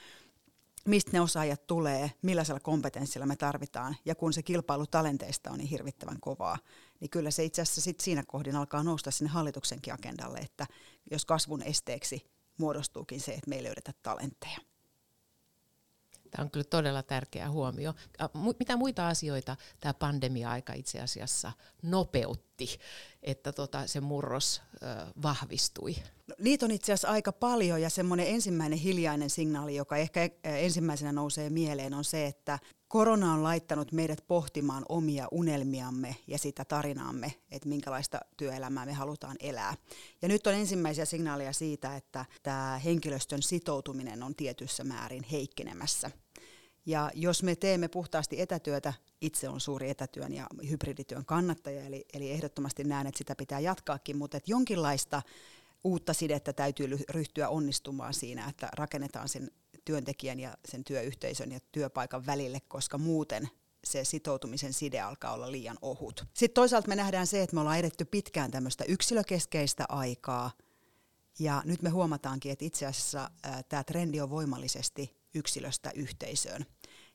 mistä 0.88 1.12
ne 1.14 1.22
osaajat 1.22 1.68
tulee, 1.68 2.12
millaisella 2.22 2.60
kompetenssilla 2.60 3.26
me 3.26 3.36
tarvitaan. 3.36 3.96
Ja 4.06 4.16
kun 4.16 4.34
se 4.34 4.44
kilpailu 4.44 4.88
talenteista 4.88 5.52
on 5.52 5.58
niin 5.58 5.70
hirvittävän 5.70 6.20
kovaa, 6.20 6.58
niin 7.00 7.10
kyllä 7.10 7.32
se 7.32 7.44
itse 7.44 7.62
asiassa 7.62 7.82
sit 7.82 8.00
siinä 8.00 8.24
kohdin 8.28 8.56
alkaa 8.56 8.84
nousta 8.84 9.12
sinne 9.12 9.30
hallituksenkin 9.32 9.94
agendalle, 9.94 10.38
että 10.38 10.68
jos 11.12 11.26
kasvun 11.26 11.64
esteeksi 11.64 12.26
muodostuukin 12.58 13.22
se, 13.22 13.32
että 13.32 13.50
me 13.50 13.56
ei 13.56 13.64
löydetä 13.64 13.94
talentteja. 14.04 14.58
Tämä 16.32 16.44
on 16.44 16.52
kyllä 16.52 16.64
todella 16.70 17.04
tärkeä 17.04 17.50
huomio. 17.50 17.94
Mitä 18.60 18.78
muita 18.78 19.08
asioita 19.08 19.56
tämä 19.80 19.94
pandemia-aika 19.94 20.74
itse 20.74 21.00
asiassa 21.00 21.52
nopeutti, 21.82 22.80
että 23.24 23.52
tota, 23.52 23.88
se 23.88 24.02
murros 24.02 24.62
ö, 24.74 24.86
vahvistui? 25.22 25.96
No, 26.28 26.36
niitä 26.40 26.66
on 26.66 26.72
itse 26.72 26.94
asiassa 26.94 27.08
aika 27.08 27.32
paljon 27.32 27.82
ja 27.82 27.90
semmoinen 27.90 28.28
ensimmäinen 28.28 28.80
hiljainen 28.80 29.30
signaali, 29.30 29.76
joka 29.76 29.98
ehkä 29.98 30.30
ensimmäisenä 30.44 31.12
nousee 31.12 31.50
mieleen, 31.50 31.94
on 31.94 32.04
se, 32.04 32.26
että 32.26 32.60
korona 32.88 33.34
on 33.34 33.44
laittanut 33.44 33.92
meidät 33.92 34.24
pohtimaan 34.28 34.86
omia 34.90 35.28
unelmiamme 35.32 36.16
ja 36.28 36.38
sitä 36.38 36.66
tarinaamme, 36.66 37.34
että 37.52 37.70
minkälaista 37.70 38.20
työelämää 38.38 38.86
me 38.86 38.94
halutaan 38.94 39.36
elää. 39.40 39.76
Ja 40.22 40.28
nyt 40.28 40.48
on 40.48 40.54
ensimmäisiä 40.54 41.06
signaaleja 41.06 41.54
siitä, 41.54 41.96
että 41.96 42.26
tämä 42.44 42.82
henkilöstön 42.84 43.42
sitoutuminen 43.42 44.24
on 44.24 44.36
tietyssä 44.36 44.84
määrin 44.84 45.24
heikkenemässä. 45.32 46.12
Ja 46.86 47.12
jos 47.14 47.44
me 47.44 47.56
teemme 47.56 47.88
puhtaasti 47.88 48.42
etätyötä, 48.42 48.94
itse 49.22 49.50
on 49.50 49.62
suuri 49.62 49.90
etätyön 49.90 50.34
ja 50.34 50.48
hybridityön 50.70 51.26
kannattaja, 51.26 51.86
eli, 51.86 52.06
eli 52.14 52.32
ehdottomasti 52.32 52.84
näen, 52.84 53.08
että 53.08 53.18
sitä 53.18 53.36
pitää 53.36 53.60
jatkaakin, 53.60 54.18
mutta 54.18 54.38
että 54.38 54.52
jonkinlaista 54.52 55.22
uutta 55.84 56.14
sidettä 56.14 56.54
täytyy 56.54 56.98
ryhtyä 57.10 57.50
onnistumaan 57.50 58.14
siinä, 58.14 58.50
että 58.50 58.70
rakennetaan 58.74 59.30
sen 59.30 59.52
työntekijän 59.88 60.40
ja 60.40 60.58
sen 60.68 60.84
työyhteisön 60.84 61.52
ja 61.52 61.60
työpaikan 61.72 62.26
välille, 62.26 62.60
koska 62.68 62.98
muuten 62.98 63.50
se 63.84 64.04
sitoutumisen 64.04 64.74
side 64.74 65.02
alkaa 65.02 65.34
olla 65.34 65.52
liian 65.52 65.78
ohut. 65.82 66.26
Sitten 66.34 66.54
toisaalta 66.54 66.88
me 66.88 66.96
nähdään 66.96 67.28
se, 67.28 67.44
että 67.44 67.56
me 67.56 67.60
ollaan 67.60 67.80
edetty 67.80 68.06
pitkään 68.06 68.52
tämmöistä 68.52 68.84
yksilökeskeistä 68.88 69.86
aikaa, 69.90 70.52
ja 71.40 71.62
nyt 71.66 71.82
me 71.82 71.90
huomataankin, 71.90 72.52
että 72.52 72.66
itse 72.66 72.86
asiassa 72.86 73.32
tämä 73.70 73.84
trendi 73.84 74.22
on 74.22 74.30
voimallisesti 74.30 75.18
yksilöstä 75.34 75.92
yhteisöön. 75.96 76.66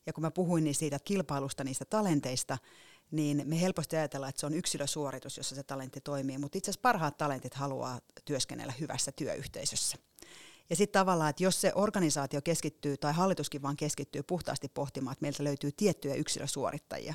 Ja 0.06 0.12
kun 0.12 0.22
mä 0.22 0.30
puhuin 0.30 0.64
niin 0.64 0.74
siitä 0.74 0.98
kilpailusta, 1.04 1.64
niistä 1.64 1.84
talenteista, 1.84 2.58
niin 3.10 3.42
me 3.44 3.60
helposti 3.60 3.96
ajatellaan, 3.96 4.30
että 4.30 4.40
se 4.40 4.46
on 4.46 4.54
yksilösuoritus, 4.54 5.36
jossa 5.36 5.54
se 5.54 5.62
talentti 5.62 6.00
toimii, 6.00 6.38
mutta 6.38 6.58
itse 6.58 6.70
asiassa 6.70 6.82
parhaat 6.82 7.18
talentit 7.18 7.54
haluaa 7.54 8.00
työskennellä 8.24 8.72
hyvässä 8.80 9.12
työyhteisössä. 9.12 9.96
Ja 10.72 10.76
sitten 10.76 11.00
tavallaan, 11.00 11.30
että 11.30 11.44
jos 11.44 11.60
se 11.60 11.72
organisaatio 11.74 12.42
keskittyy, 12.42 12.96
tai 12.96 13.12
hallituskin 13.12 13.62
vaan 13.62 13.76
keskittyy 13.76 14.22
puhtaasti 14.22 14.68
pohtimaan, 14.68 15.12
että 15.12 15.22
meiltä 15.22 15.44
löytyy 15.44 15.72
tiettyjä 15.72 16.14
yksilösuorittajia, 16.14 17.14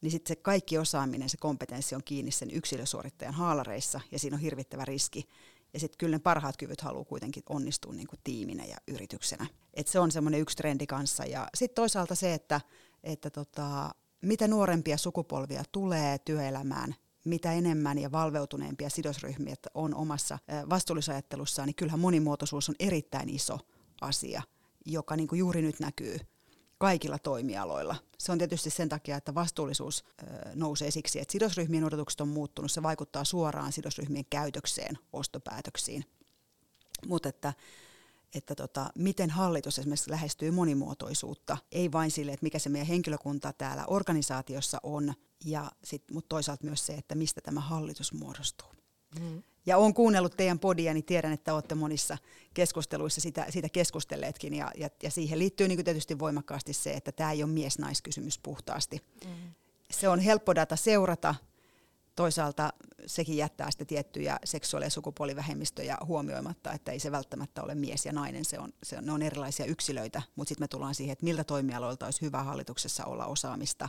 niin 0.00 0.10
sitten 0.10 0.36
se 0.36 0.42
kaikki 0.42 0.78
osaaminen, 0.78 1.28
se 1.28 1.36
kompetenssi 1.36 1.94
on 1.94 2.04
kiinni 2.04 2.30
sen 2.30 2.50
yksilösuorittajan 2.50 3.34
haalareissa, 3.34 4.00
ja 4.12 4.18
siinä 4.18 4.34
on 4.34 4.40
hirvittävä 4.40 4.84
riski. 4.84 5.28
Ja 5.72 5.80
sitten 5.80 5.98
kyllä 5.98 6.16
ne 6.16 6.18
parhaat 6.18 6.56
kyvyt 6.56 6.80
haluaa 6.80 7.04
kuitenkin 7.04 7.42
onnistua 7.48 7.92
niin 7.92 8.06
kuin 8.06 8.20
tiiminä 8.24 8.64
ja 8.64 8.76
yrityksenä. 8.88 9.46
Et 9.74 9.88
se 9.88 9.98
on 9.98 10.10
semmoinen 10.10 10.40
yksi 10.40 10.56
trendi 10.56 10.86
kanssa. 10.86 11.24
Ja 11.24 11.48
sitten 11.54 11.74
toisaalta 11.74 12.14
se, 12.14 12.34
että, 12.34 12.60
että 13.04 13.30
tota, 13.30 13.90
mitä 14.22 14.48
nuorempia 14.48 14.96
sukupolvia 14.96 15.62
tulee 15.72 16.18
työelämään, 16.18 16.94
mitä 17.28 17.52
enemmän 17.52 17.98
ja 17.98 18.12
valveutuneempia 18.12 18.90
sidosryhmiä 18.90 19.54
on 19.74 19.94
omassa 19.94 20.38
vastuullisajattelussaan, 20.70 21.66
niin 21.66 21.74
kyllähän 21.74 22.00
monimuotoisuus 22.00 22.68
on 22.68 22.74
erittäin 22.78 23.28
iso 23.28 23.58
asia, 24.00 24.42
joka 24.86 25.16
niin 25.16 25.28
kuin 25.28 25.38
juuri 25.38 25.62
nyt 25.62 25.80
näkyy 25.80 26.18
kaikilla 26.78 27.18
toimialoilla. 27.18 27.96
Se 28.18 28.32
on 28.32 28.38
tietysti 28.38 28.70
sen 28.70 28.88
takia, 28.88 29.16
että 29.16 29.34
vastuullisuus 29.34 30.04
nousee 30.54 30.90
siksi, 30.90 31.20
että 31.20 31.32
sidosryhmien 31.32 31.84
odotukset 31.84 32.20
on 32.20 32.28
muuttunut. 32.28 32.70
Se 32.70 32.82
vaikuttaa 32.82 33.24
suoraan 33.24 33.72
sidosryhmien 33.72 34.24
käytökseen, 34.30 34.98
ostopäätöksiin. 35.12 36.04
Mutta 37.06 37.28
että 37.28 37.52
että 38.34 38.54
tota, 38.54 38.90
miten 38.94 39.30
hallitus 39.30 39.78
esimerkiksi 39.78 40.10
lähestyy 40.10 40.50
monimuotoisuutta, 40.50 41.58
ei 41.72 41.92
vain 41.92 42.10
sille, 42.10 42.32
että 42.32 42.44
mikä 42.44 42.58
se 42.58 42.68
meidän 42.68 42.86
henkilökunta 42.86 43.52
täällä 43.52 43.84
organisaatiossa 43.86 44.78
on, 44.82 45.14
ja 45.44 45.70
sit, 45.84 46.02
mutta 46.12 46.28
toisaalta 46.28 46.64
myös 46.64 46.86
se, 46.86 46.94
että 46.94 47.14
mistä 47.14 47.40
tämä 47.40 47.60
hallitus 47.60 48.12
muodostuu. 48.12 48.68
Mm. 49.20 49.42
Ja 49.66 49.76
olen 49.76 49.94
kuunnellut 49.94 50.36
teidän 50.36 50.58
podia, 50.58 50.94
niin 50.94 51.04
tiedän, 51.04 51.32
että 51.32 51.54
olette 51.54 51.74
monissa 51.74 52.18
keskusteluissa 52.54 53.20
sitä, 53.20 53.46
siitä 53.50 53.68
keskustelleetkin, 53.68 54.54
ja, 54.54 54.70
ja, 54.76 54.88
ja 55.02 55.10
siihen 55.10 55.38
liittyy 55.38 55.68
niin 55.68 55.84
tietysti 55.84 56.18
voimakkaasti 56.18 56.72
se, 56.72 56.92
että 56.92 57.12
tämä 57.12 57.32
ei 57.32 57.42
ole 57.42 57.52
mies-naiskysymys 57.52 58.38
puhtaasti. 58.38 59.02
Mm. 59.24 59.54
Se 59.90 60.08
on 60.08 60.20
helppo 60.20 60.54
data 60.54 60.76
seurata, 60.76 61.34
toisaalta 62.16 62.72
sekin 63.06 63.36
jättää 63.36 63.70
sitten 63.70 63.86
tiettyjä 63.86 64.38
seksuaali- 64.44 64.86
ja 64.86 64.90
sukupuolivähemmistöjä 64.90 65.96
huomioimatta, 66.06 66.72
että 66.72 66.92
ei 66.92 67.00
se 67.00 67.12
välttämättä 67.12 67.62
ole 67.62 67.74
mies 67.74 68.06
ja 68.06 68.12
nainen, 68.12 68.44
se 68.44 68.58
on, 68.58 68.72
se 68.82 68.98
on, 68.98 69.06
ne 69.06 69.12
on 69.12 69.22
erilaisia 69.22 69.66
yksilöitä, 69.66 70.22
mutta 70.36 70.48
sitten 70.48 70.62
me 70.62 70.68
tullaan 70.68 70.94
siihen, 70.94 71.12
että 71.12 71.24
miltä 71.24 71.44
toimialoilta 71.44 72.04
olisi 72.04 72.22
hyvä 72.22 72.42
hallituksessa 72.42 73.04
olla 73.04 73.26
osaamista, 73.26 73.88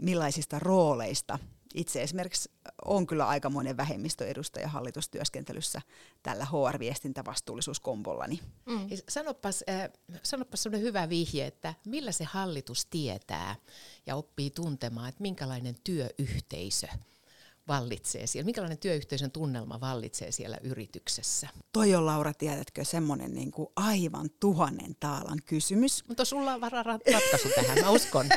millaisista 0.00 0.58
rooleista. 0.58 1.38
Itse 1.74 2.02
esimerkiksi 2.02 2.50
on 2.84 3.06
kyllä 3.06 3.28
aikamoinen 3.28 3.76
vähemmistöedustaja 3.76 4.68
hallitustyöskentelyssä 4.68 5.82
tällä 6.22 6.44
HR-viestintävastuullisuuskombollani. 6.44 8.40
Mm. 8.66 8.88
Sanopas, 9.08 9.64
äh, 9.68 9.90
sanopas 10.22 10.62
sellainen 10.62 10.86
hyvä 10.86 11.08
vihje, 11.08 11.46
että 11.46 11.74
millä 11.86 12.12
se 12.12 12.24
hallitus 12.24 12.86
tietää 12.86 13.56
ja 14.06 14.16
oppii 14.16 14.50
tuntemaan, 14.50 15.08
että 15.08 15.22
minkälainen 15.22 15.74
työyhteisö– 15.84 16.86
vallitsee 17.68 18.26
siellä? 18.26 18.44
Minkälainen 18.44 18.78
työyhteisön 18.78 19.30
tunnelma 19.30 19.80
vallitsee 19.80 20.32
siellä 20.32 20.58
yrityksessä? 20.62 21.48
Toi 21.72 21.94
on 21.94 22.06
Laura, 22.06 22.34
tiedätkö, 22.34 22.84
semmoinen 22.84 23.34
niin 23.34 23.50
kuin 23.50 23.68
aivan 23.76 24.30
tuhannen 24.40 24.96
taalan 25.00 25.38
kysymys. 25.46 26.04
Mutta 26.08 26.24
sulla 26.24 26.54
on 26.54 26.60
vara 26.60 26.82
ratkaisu 26.82 27.48
tähän, 27.54 27.78
mä 27.80 27.90
uskon. 27.90 28.26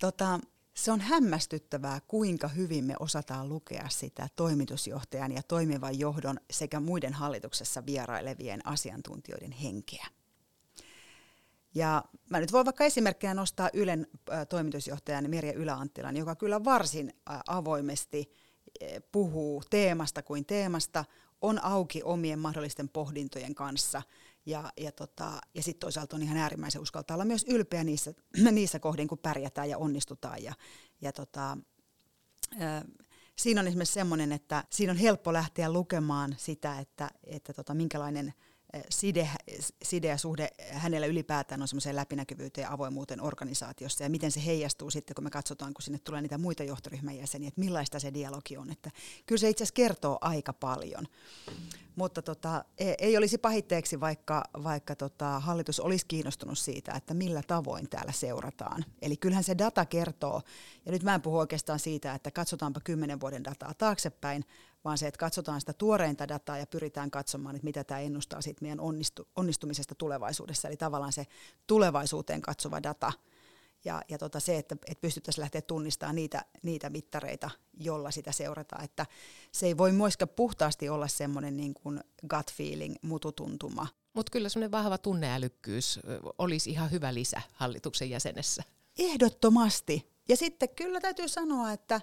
tota, 0.00 0.40
se 0.74 0.92
on 0.92 1.00
hämmästyttävää, 1.00 2.00
kuinka 2.08 2.48
hyvin 2.48 2.84
me 2.84 2.94
osataan 3.00 3.48
lukea 3.48 3.88
sitä 3.88 4.28
toimitusjohtajan 4.36 5.32
ja 5.32 5.42
toimivan 5.42 5.98
johdon 5.98 6.40
sekä 6.50 6.80
muiden 6.80 7.12
hallituksessa 7.12 7.86
vierailevien 7.86 8.66
asiantuntijoiden 8.66 9.52
henkeä. 9.52 10.06
Ja 11.74 12.04
mä 12.30 12.40
nyt 12.40 12.52
voin 12.52 12.64
vaikka 12.64 12.84
esimerkkinä 12.84 13.34
nostaa 13.34 13.70
Ylen 13.72 14.06
toimitusjohtajan 14.48 15.30
Merja 15.30 15.52
Yläanttilan, 15.52 16.16
joka 16.16 16.36
kyllä 16.36 16.64
varsin 16.64 17.12
avoimesti 17.48 18.32
puhuu 19.12 19.62
teemasta 19.70 20.22
kuin 20.22 20.46
teemasta, 20.46 21.04
on 21.40 21.64
auki 21.64 22.02
omien 22.02 22.38
mahdollisten 22.38 22.88
pohdintojen 22.88 23.54
kanssa 23.54 24.02
ja, 24.48 24.72
ja, 24.76 24.92
tota, 24.92 25.40
ja 25.54 25.62
sitten 25.62 25.80
toisaalta 25.80 26.16
on 26.16 26.22
ihan 26.22 26.36
äärimmäisen 26.36 26.82
uskaltaa 26.82 27.14
olla 27.14 27.24
myös 27.24 27.44
ylpeä 27.48 27.84
niissä, 27.84 28.14
niissä 28.52 28.78
kohdin, 28.78 29.08
kun 29.08 29.18
pärjätään 29.18 29.70
ja 29.70 29.78
onnistutaan. 29.78 30.42
Ja, 30.42 30.52
ja 31.00 31.12
tota, 31.12 31.58
äh, 32.62 32.84
siinä 33.36 33.60
on 33.60 33.66
esimerkiksi 33.66 33.94
semmoinen, 33.94 34.32
että 34.32 34.64
siinä 34.70 34.90
on 34.90 34.96
helppo 34.96 35.32
lähteä 35.32 35.72
lukemaan 35.72 36.34
sitä, 36.38 36.78
että, 36.78 37.10
että 37.24 37.52
tota, 37.52 37.74
minkälainen– 37.74 38.34
side, 38.90 39.30
side 39.82 40.08
ja 40.08 40.16
suhde 40.16 40.50
hänellä 40.70 41.06
ylipäätään 41.06 41.62
on 41.62 41.68
semmoiseen 41.68 41.96
läpinäkyvyyteen 41.96 42.62
ja 42.62 42.72
avoimuuteen 42.72 43.22
organisaatiossa 43.22 44.04
ja 44.04 44.10
miten 44.10 44.32
se 44.32 44.46
heijastuu 44.46 44.90
sitten, 44.90 45.14
kun 45.14 45.24
me 45.24 45.30
katsotaan, 45.30 45.74
kun 45.74 45.82
sinne 45.82 45.98
tulee 45.98 46.22
niitä 46.22 46.38
muita 46.38 46.64
johtoryhmän 46.64 47.16
jäseniä, 47.16 47.48
että 47.48 47.60
millaista 47.60 47.98
se 47.98 48.14
dialogi 48.14 48.56
on. 48.56 48.70
Että 48.70 48.90
kyllä 49.26 49.40
se 49.40 49.48
itse 49.48 49.64
asiassa 49.64 49.74
kertoo 49.74 50.18
aika 50.20 50.52
paljon. 50.52 51.06
Mutta 51.96 52.22
tota, 52.22 52.64
e, 52.78 52.94
ei 52.98 53.16
olisi 53.16 53.38
pahitteeksi, 53.38 54.00
vaikka, 54.00 54.44
vaikka 54.62 54.96
tota, 54.96 55.40
hallitus 55.40 55.80
olisi 55.80 56.06
kiinnostunut 56.06 56.58
siitä, 56.58 56.92
että 56.92 57.14
millä 57.14 57.42
tavoin 57.46 57.88
täällä 57.88 58.12
seurataan. 58.12 58.84
Eli 59.02 59.16
kyllähän 59.16 59.44
se 59.44 59.58
data 59.58 59.86
kertoo, 59.86 60.42
ja 60.86 60.92
nyt 60.92 61.02
mä 61.02 61.14
en 61.14 61.22
puhu 61.22 61.38
oikeastaan 61.38 61.78
siitä, 61.78 62.14
että 62.14 62.30
katsotaanpa 62.30 62.80
kymmenen 62.80 63.20
vuoden 63.20 63.44
dataa 63.44 63.74
taaksepäin, 63.74 64.44
vaan 64.84 64.98
se, 64.98 65.06
että 65.06 65.18
katsotaan 65.18 65.60
sitä 65.60 65.72
tuoreinta 65.72 66.28
dataa 66.28 66.58
ja 66.58 66.66
pyritään 66.66 67.10
katsomaan, 67.10 67.56
että 67.56 67.64
mitä 67.64 67.84
tämä 67.84 68.00
ennustaa 68.00 68.42
siitä 68.42 68.62
meidän 68.62 68.80
onnistu, 68.80 69.28
onnistumisesta 69.36 69.94
tulevaisuudessa. 69.94 70.68
Eli 70.68 70.76
tavallaan 70.76 71.12
se 71.12 71.26
tulevaisuuteen 71.66 72.42
katsova 72.42 72.82
data 72.82 73.12
ja, 73.84 74.02
ja 74.08 74.18
tota 74.18 74.40
se, 74.40 74.58
että, 74.58 74.76
että 74.86 75.00
pystyttäisiin 75.00 75.42
lähteä 75.42 75.62
tunnistamaan 75.62 76.14
niitä, 76.14 76.44
niitä 76.62 76.90
mittareita, 76.90 77.50
jolla 77.80 78.10
sitä 78.10 78.32
seurataan. 78.32 78.84
Että 78.84 79.06
se 79.52 79.66
ei 79.66 79.76
voi 79.78 79.92
myöskään 79.92 80.28
puhtaasti 80.28 80.88
olla 80.88 81.08
semmoinen 81.08 81.56
niin 81.56 81.74
kuin 81.74 82.00
gut 82.30 82.52
feeling, 82.52 82.94
mututuntuma. 83.02 83.86
Mutta 84.12 84.30
kyllä 84.30 84.48
semmoinen 84.48 84.70
vahva 84.70 84.98
tunneälykkyys 84.98 86.00
olisi 86.38 86.70
ihan 86.70 86.90
hyvä 86.90 87.14
lisä 87.14 87.42
hallituksen 87.52 88.10
jäsenessä. 88.10 88.62
Ehdottomasti. 88.98 90.12
Ja 90.28 90.36
sitten 90.36 90.68
kyllä 90.68 91.00
täytyy 91.00 91.28
sanoa, 91.28 91.72
että 91.72 92.00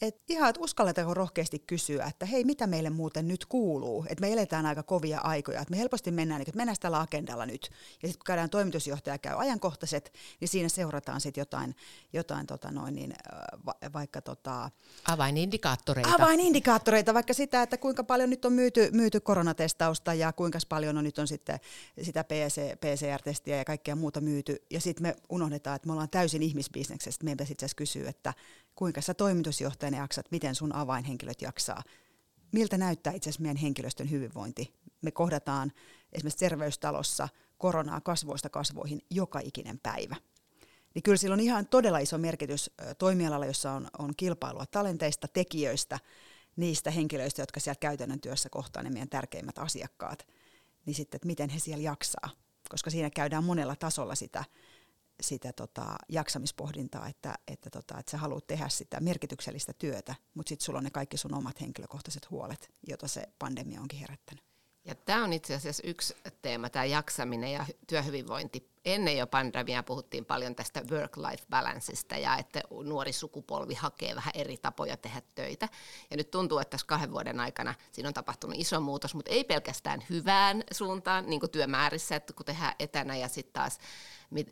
et 0.00 0.22
ihan, 0.28 0.50
että 0.50 0.60
uskalletaanko 0.60 1.14
rohkeasti 1.14 1.58
kysyä, 1.58 2.04
että 2.04 2.26
hei, 2.26 2.44
mitä 2.44 2.66
meille 2.66 2.90
muuten 2.90 3.28
nyt 3.28 3.46
kuuluu? 3.46 4.06
Että 4.08 4.20
me 4.20 4.32
eletään 4.32 4.66
aika 4.66 4.82
kovia 4.82 5.20
aikoja, 5.20 5.60
että 5.60 5.70
me 5.70 5.78
helposti 5.78 6.10
mennään, 6.10 6.40
että 6.40 6.56
mennään 6.56 6.76
tällä 6.80 7.00
agendalla 7.00 7.46
nyt. 7.46 7.70
Ja 8.02 8.08
sitten 8.08 8.18
kun 8.18 8.24
käydään 8.24 8.50
toimitusjohtaja 8.50 9.18
käy 9.18 9.34
ajankohtaiset, 9.38 10.12
niin 10.40 10.48
siinä 10.48 10.68
seurataan 10.68 11.20
sitten 11.20 11.40
jotain, 11.40 11.76
jotain 12.12 12.46
tota 12.46 12.70
noin, 12.70 12.94
niin, 12.94 13.14
va, 13.66 13.74
vaikka 13.92 14.22
tota... 14.22 14.70
Avainindikaattoreita. 15.08 16.14
Avainindikaattoreita, 16.14 17.14
vaikka 17.14 17.34
sitä, 17.34 17.62
että 17.62 17.76
kuinka 17.76 18.04
paljon 18.04 18.30
nyt 18.30 18.44
on 18.44 18.52
myyty, 18.52 18.90
myyty 18.92 19.20
koronatestausta 19.20 20.14
ja 20.14 20.32
kuinka 20.32 20.58
paljon 20.68 20.98
on 20.98 21.04
nyt 21.04 21.18
on 21.18 21.28
sitten 21.28 21.60
sitä 22.02 22.24
PC, 22.24 22.60
PCR-testiä 22.80 23.56
ja 23.56 23.64
kaikkea 23.64 23.96
muuta 23.96 24.20
myyty. 24.20 24.62
Ja 24.70 24.80
sitten 24.80 25.02
me 25.02 25.16
unohdetaan, 25.28 25.76
että 25.76 25.86
me 25.86 25.92
ollaan 25.92 26.10
täysin 26.10 26.42
ihmisbisneksestä. 26.42 27.24
Meidän 27.24 27.36
pitäisi 27.36 27.52
itse 27.52 27.66
asiassa 27.66 27.76
kysyä, 27.76 28.08
että 28.08 28.34
kuinka 28.74 29.00
sä 29.00 29.14
toimitusjohtajana 29.86 30.04
jaksat, 30.04 30.30
miten 30.30 30.54
sun 30.54 30.74
avainhenkilöt 30.74 31.42
jaksaa. 31.42 31.82
Miltä 32.52 32.78
näyttää 32.78 33.12
itse 33.12 33.30
asiassa 33.30 33.42
meidän 33.42 33.56
henkilöstön 33.56 34.10
hyvinvointi? 34.10 34.74
Me 35.02 35.10
kohdataan 35.10 35.72
esimerkiksi 36.12 36.38
terveystalossa 36.38 37.28
koronaa 37.58 38.00
kasvoista 38.00 38.48
kasvoihin 38.48 39.00
joka 39.10 39.40
ikinen 39.40 39.78
päivä. 39.82 40.16
Niin 40.94 41.02
kyllä 41.02 41.16
sillä 41.16 41.34
on 41.34 41.40
ihan 41.40 41.66
todella 41.66 41.98
iso 41.98 42.18
merkitys 42.18 42.70
toimialalla, 42.98 43.46
jossa 43.46 43.72
on, 43.72 43.88
on 43.98 44.12
kilpailua 44.16 44.66
talenteista, 44.66 45.28
tekijöistä, 45.28 45.98
niistä 46.56 46.90
henkilöistä, 46.90 47.42
jotka 47.42 47.60
siellä 47.60 47.78
käytännön 47.80 48.20
työssä 48.20 48.48
kohtaa 48.48 48.82
ne 48.82 48.90
meidän 48.90 49.08
tärkeimmät 49.08 49.58
asiakkaat, 49.58 50.26
niin 50.86 50.94
sitten, 50.94 51.18
että 51.18 51.26
miten 51.26 51.50
he 51.50 51.58
siellä 51.58 51.82
jaksaa. 51.82 52.30
Koska 52.68 52.90
siinä 52.90 53.10
käydään 53.10 53.44
monella 53.44 53.76
tasolla 53.76 54.14
sitä 54.14 54.44
sitä 55.20 55.52
tota, 55.52 55.96
jaksamispohdintaa, 56.08 57.08
että, 57.08 57.34
että, 57.48 57.70
tota, 57.70 57.98
että 57.98 58.10
sä 58.10 58.18
haluat 58.18 58.46
tehdä 58.46 58.68
sitä 58.68 59.00
merkityksellistä 59.00 59.72
työtä, 59.72 60.14
mutta 60.34 60.48
sitten 60.48 60.64
sulla 60.64 60.78
on 60.78 60.84
ne 60.84 60.90
kaikki 60.90 61.16
sun 61.16 61.34
omat 61.34 61.60
henkilökohtaiset 61.60 62.30
huolet, 62.30 62.70
joita 62.88 63.08
se 63.08 63.22
pandemia 63.38 63.80
onkin 63.80 63.98
herättänyt. 64.00 64.44
Ja 64.84 64.94
tämä 64.94 65.24
on 65.24 65.32
itse 65.32 65.54
asiassa 65.54 65.82
yksi 65.86 66.14
teema, 66.42 66.70
tämä 66.70 66.84
jaksaminen 66.84 67.52
ja 67.52 67.66
työhyvinvointi. 67.86 68.70
Ennen 68.86 69.16
jo 69.16 69.26
pandemiaa 69.26 69.82
puhuttiin 69.82 70.24
paljon 70.24 70.54
tästä 70.54 70.80
work-life 70.80 71.44
balanceista 71.50 72.16
ja 72.16 72.36
että 72.36 72.60
nuori 72.84 73.12
sukupolvi 73.12 73.74
hakee 73.74 74.14
vähän 74.14 74.32
eri 74.34 74.56
tapoja 74.56 74.96
tehdä 74.96 75.22
töitä. 75.34 75.68
Ja 76.10 76.16
nyt 76.16 76.30
tuntuu, 76.30 76.58
että 76.58 76.70
tässä 76.70 76.86
kahden 76.86 77.12
vuoden 77.12 77.40
aikana 77.40 77.74
siinä 77.92 78.08
on 78.08 78.14
tapahtunut 78.14 78.58
iso 78.58 78.80
muutos, 78.80 79.14
mutta 79.14 79.30
ei 79.30 79.44
pelkästään 79.44 80.04
hyvään 80.10 80.64
suuntaan, 80.72 81.26
niin 81.26 81.40
kuin 81.40 81.50
työmäärissä, 81.50 82.16
että 82.16 82.32
kun 82.32 82.46
tehdään 82.46 82.74
etänä 82.78 83.16
ja 83.16 83.28
sitten 83.28 83.52
taas 83.52 83.78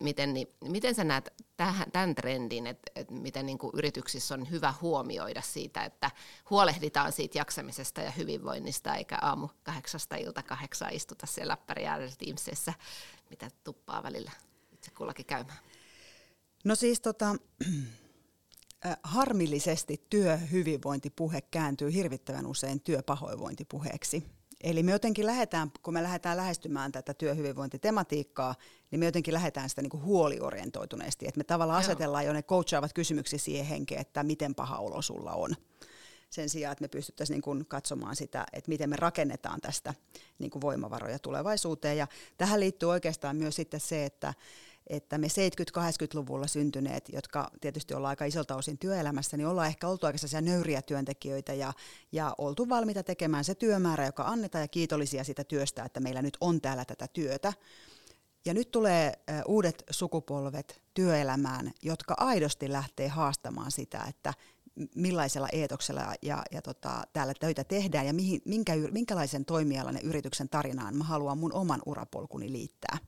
miten, 0.01 0.35
niin, 0.35 0.49
miten 0.65 0.95
sä 0.95 1.05
näet 1.05 1.35
tähän, 1.57 1.91
tämän 1.91 2.15
trendin, 2.15 2.67
että, 2.67 2.93
että 2.97 3.15
miten 3.15 3.47
niin 3.47 3.59
kuin 3.59 3.71
yrityksissä 3.75 4.35
on 4.35 4.51
hyvä 4.51 4.75
huomioida 4.81 5.43
siitä, 5.43 5.85
että 5.85 6.11
huolehditaan 6.51 7.13
siitä 7.13 7.39
jaksamisesta 7.39 8.01
ja 8.01 8.11
hyvinvoinnista, 8.11 8.95
eikä 8.95 9.19
aamu 9.23 9.49
kahdeksasta 9.63 10.17
ilta 10.17 10.43
kahdeksaa 10.43 10.89
istuta 10.89 11.27
siellä 11.27 11.53
läppäri 11.53 11.85
Teamsissa, 12.19 12.73
mitä 13.31 13.51
tuppaa 13.65 14.03
välillä 14.03 14.33
itse 14.73 14.91
kullakin 14.91 15.27
käymään? 15.27 15.59
No 16.65 16.75
siis 16.75 17.01
tota, 17.01 17.37
harmillisesti 19.03 20.07
työhyvinvointipuhe 20.11 21.41
kääntyy 21.41 21.93
hirvittävän 21.93 22.47
usein 22.47 22.81
työpahoinvointipuheeksi. 22.81 24.25
Eli 24.65 24.83
me 24.83 24.93
jotenkin 24.93 25.27
lähdetään, 25.27 25.73
kun 25.83 25.95
me 25.95 26.03
lähdetään 26.03 26.37
lähestymään 26.37 26.93
tätä 26.93 27.15
työhyvinvointitematiikkaa, 27.15 28.55
niin 28.91 29.01
me 29.01 29.05
jotenkin 29.05 29.35
lähdetään 29.35 29.69
sitä 29.69 29.83
niin 29.83 29.91
kuin 29.91 30.03
huoliorientoituneesti. 30.03 31.29
Että 31.29 31.39
me 31.39 31.45
tavallaan 31.45 31.83
Joo. 31.83 31.91
asetellaan 31.91 32.25
jo 32.25 32.33
ne 32.33 32.43
coachaavat 32.43 32.93
kysymyksiä 32.93 33.39
siihen 33.39 33.67
henkeen, 33.67 34.01
että 34.01 34.23
miten 34.23 34.55
paha 34.55 34.79
olo 34.79 35.03
sulla 35.03 35.33
on. 35.33 35.57
Sen 36.35 36.49
sijaan, 36.49 36.73
että 36.73 36.83
me 36.83 36.89
pystyttäisiin 36.89 37.35
niin 37.35 37.43
kuin 37.43 37.67
katsomaan 37.67 38.17
sitä, 38.17 38.47
että 38.53 38.69
miten 38.69 38.91
me 38.91 38.97
rakennetaan 38.97 39.61
tästä 39.61 39.95
niin 40.39 40.51
kuin 40.51 40.61
voimavaroja 40.63 41.19
tulevaisuuteen. 41.19 41.97
Ja 41.97 42.07
tähän 42.37 42.61
liittyy 42.61 42.89
oikeastaan 42.89 43.37
myös 43.37 43.57
sitten 43.57 43.81
se, 43.81 44.05
että 44.05 44.35
että 44.87 45.19
me 45.19 45.27
70-80-luvulla 45.27 46.47
syntyneet, 46.47 47.09
jotka 47.13 47.51
tietysti 47.61 47.95
ollaan 47.95 48.11
aika 48.11 48.25
isolta 48.25 48.57
osin 48.57 48.79
työelämässä, 48.79 49.37
niin 49.37 49.47
ollaan 49.47 49.69
ehkä 49.69 49.89
oltu 49.89 50.07
aika 50.07 50.19
nöyriä 50.41 50.83
työntekijöitä 50.83 51.55
ja, 51.55 51.73
ja 52.13 52.35
oltu 52.39 52.69
valmiita 52.69 53.03
tekemään 53.03 53.45
se 53.45 53.55
työmäärä, 53.55 54.07
joka 54.07 54.23
annetaan 54.23 54.65
ja 54.65 54.69
kiitollisia 54.69 55.25
sitä 55.25 55.45
työstä, 55.45 55.85
että 55.85 56.01
meillä 56.01 56.23
nyt 56.23 56.37
on 56.41 56.61
täällä 56.61 56.85
tätä 56.85 57.09
työtä. 57.09 57.53
Ja 58.45 58.55
nyt 58.55 58.71
tulee 58.71 59.13
uudet 59.47 59.85
sukupolvet 59.91 60.83
työelämään, 60.95 61.73
jotka 61.83 62.15
aidosti 62.19 62.73
lähtee 62.73 63.09
haastamaan 63.09 63.71
sitä, 63.71 64.05
että 64.09 64.35
millaisella 64.95 65.49
eetoksella 65.53 66.15
ja, 66.23 66.43
ja 66.53 66.63
tota, 66.63 67.03
täällä 67.13 67.35
töitä 67.41 67.65
tehdään 67.65 68.07
ja 68.07 68.15
mihin, 68.15 68.43
minkä, 68.45 68.73
minkälaisen 68.91 69.45
toimialan 69.45 69.95
ja 69.95 70.01
yrityksen 70.05 70.49
tarinaan 70.49 70.97
mä 70.97 71.05
haluan 71.05 71.39
mun 71.39 71.53
oman 71.53 71.83
urapolkuni 71.87 72.53
liittää. 72.53 72.99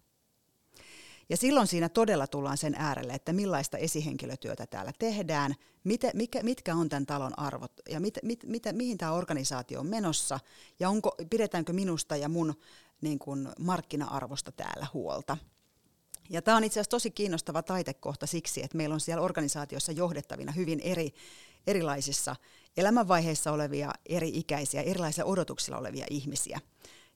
Ja 1.28 1.36
silloin 1.36 1.66
siinä 1.66 1.88
todella 1.88 2.26
tullaan 2.26 2.58
sen 2.58 2.74
äärelle, 2.74 3.12
että 3.12 3.32
millaista 3.32 3.78
esihenkilötyötä 3.78 4.66
täällä 4.66 4.92
tehdään, 4.98 5.54
mitä, 5.84 6.10
mikä, 6.14 6.42
mitkä 6.42 6.74
on 6.74 6.88
tämän 6.88 7.06
talon 7.06 7.38
arvot 7.38 7.72
ja 7.88 8.00
mit, 8.00 8.18
mit, 8.22 8.44
mit, 8.46 8.62
mihin 8.72 8.98
tämä 8.98 9.12
organisaatio 9.12 9.80
on 9.80 9.86
menossa 9.86 10.40
ja 10.80 10.88
onko, 10.88 11.14
pidetäänkö 11.30 11.72
minusta 11.72 12.16
ja 12.16 12.28
mun 12.28 12.54
niin 13.00 13.18
kuin, 13.18 13.48
markkina-arvosta 13.58 14.52
täällä 14.52 14.86
huolta. 14.94 15.36
Ja 16.30 16.42
tämä 16.42 16.56
on 16.56 16.64
itse 16.64 16.80
asiassa 16.80 16.90
tosi 16.90 17.10
kiinnostava 17.10 17.62
taitekohta 17.62 18.26
siksi, 18.26 18.62
että 18.64 18.76
meillä 18.76 18.94
on 18.94 19.00
siellä 19.00 19.22
organisaatiossa 19.22 19.92
johdettavina 19.92 20.52
hyvin 20.52 20.80
eri, 20.80 21.14
erilaisissa 21.66 22.36
elämänvaiheissa 22.76 23.52
olevia, 23.52 23.92
eri 24.06 24.30
ikäisiä, 24.34 24.82
erilaisilla 24.82 25.30
odotuksilla 25.30 25.78
olevia 25.78 26.06
ihmisiä. 26.10 26.60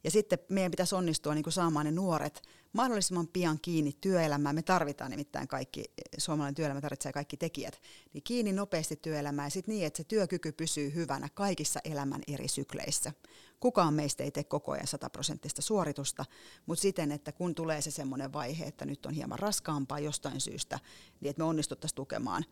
Ja 0.04 0.10
sitten 0.10 0.38
meidän 0.48 0.70
pitäisi 0.70 0.94
onnistua 0.94 1.34
niin 1.34 1.42
kuin 1.42 1.52
saamaan 1.52 1.86
ne 1.86 1.92
nuoret 1.92 2.42
mahdollisimman 2.72 3.28
pian 3.28 3.58
kiinni 3.62 3.92
työelämään. 4.00 4.54
Me 4.54 4.62
tarvitaan 4.62 5.10
nimittäin 5.10 5.48
kaikki, 5.48 5.84
suomalainen 6.18 6.54
työelämä 6.54 6.80
tarvitsee 6.80 7.12
kaikki 7.12 7.36
tekijät, 7.36 7.80
niin 8.12 8.22
kiinni 8.22 8.52
nopeasti 8.52 8.96
työelämään 8.96 9.46
ja 9.46 9.50
sitten 9.50 9.74
niin, 9.74 9.86
että 9.86 9.96
se 9.96 10.04
työkyky 10.04 10.52
pysyy 10.52 10.94
hyvänä 10.94 11.28
kaikissa 11.34 11.80
elämän 11.84 12.22
eri 12.28 12.48
sykleissä. 12.48 13.12
Kukaan 13.60 13.94
meistä 13.94 14.24
ei 14.24 14.30
tee 14.30 14.44
koko 14.44 14.72
ajan 14.72 14.86
sataprosenttista 14.86 15.62
suoritusta, 15.62 16.24
mutta 16.66 16.82
siten, 16.82 17.12
että 17.12 17.32
kun 17.32 17.54
tulee 17.54 17.82
se 17.82 17.90
semmoinen 17.90 18.32
vaihe, 18.32 18.64
että 18.64 18.84
nyt 18.84 19.06
on 19.06 19.14
hieman 19.14 19.38
raskaampaa 19.38 19.98
jostain 19.98 20.40
syystä, 20.40 20.78
niin 21.20 21.30
että 21.30 21.42
me 21.42 21.48
onnistuttaisiin 21.48 21.96
tukemaan, 21.96 22.44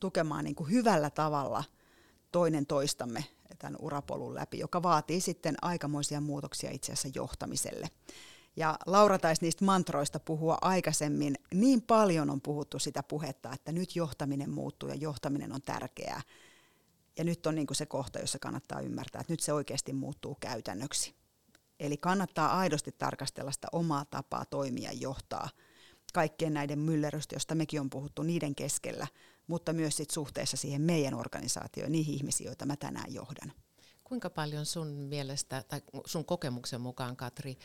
tukemaan 0.00 0.44
niin 0.44 0.54
kuin 0.54 0.70
hyvällä 0.70 1.10
tavalla 1.10 1.64
toinen 2.32 2.66
toistamme 2.66 3.24
tämän 3.58 3.76
urapolun 3.80 4.34
läpi, 4.34 4.58
joka 4.58 4.82
vaatii 4.82 5.20
sitten 5.20 5.54
aikamoisia 5.62 6.20
muutoksia 6.20 6.70
itse 6.70 6.92
asiassa 6.92 7.08
johtamiselle. 7.14 7.88
Ja 8.56 8.78
Laura 8.86 9.18
taisi 9.18 9.42
niistä 9.42 9.64
mantroista 9.64 10.20
puhua 10.20 10.58
aikaisemmin. 10.60 11.34
Niin 11.54 11.82
paljon 11.82 12.30
on 12.30 12.40
puhuttu 12.40 12.78
sitä 12.78 13.02
puhetta, 13.02 13.52
että 13.52 13.72
nyt 13.72 13.96
johtaminen 13.96 14.50
muuttuu 14.50 14.88
ja 14.88 14.94
johtaminen 14.94 15.52
on 15.52 15.62
tärkeää. 15.62 16.22
Ja 17.18 17.24
nyt 17.24 17.46
on 17.46 17.54
niin 17.54 17.66
kuin 17.66 17.76
se 17.76 17.86
kohta, 17.86 18.18
jossa 18.18 18.38
kannattaa 18.38 18.80
ymmärtää, 18.80 19.20
että 19.20 19.32
nyt 19.32 19.40
se 19.40 19.52
oikeasti 19.52 19.92
muuttuu 19.92 20.36
käytännöksi. 20.40 21.14
Eli 21.80 21.96
kannattaa 21.96 22.58
aidosti 22.58 22.92
tarkastella 22.92 23.52
sitä 23.52 23.68
omaa 23.72 24.04
tapaa 24.04 24.44
toimia 24.44 24.92
ja 24.92 24.98
johtaa 24.98 25.48
kaikkien 26.12 26.54
näiden 26.54 26.78
myllerrystä, 26.78 27.34
josta 27.34 27.54
mekin 27.54 27.80
on 27.80 27.90
puhuttu 27.90 28.22
niiden 28.22 28.54
keskellä, 28.54 29.06
mutta 29.46 29.72
myös 29.72 29.96
sit 29.96 30.10
suhteessa 30.10 30.56
siihen 30.56 30.82
meidän 30.82 31.14
organisaatioon, 31.14 31.92
niihin 31.92 32.14
ihmisiin, 32.14 32.46
joita 32.46 32.66
mä 32.66 32.76
tänään 32.76 33.14
johdan. 33.14 33.52
Kuinka 34.04 34.30
paljon 34.30 34.66
sun 34.66 34.88
mielestä 34.88 35.64
tai 35.68 35.82
sun 36.06 36.24
kokemuksen 36.24 36.80
mukaan, 36.80 37.16
Katri, 37.16 37.58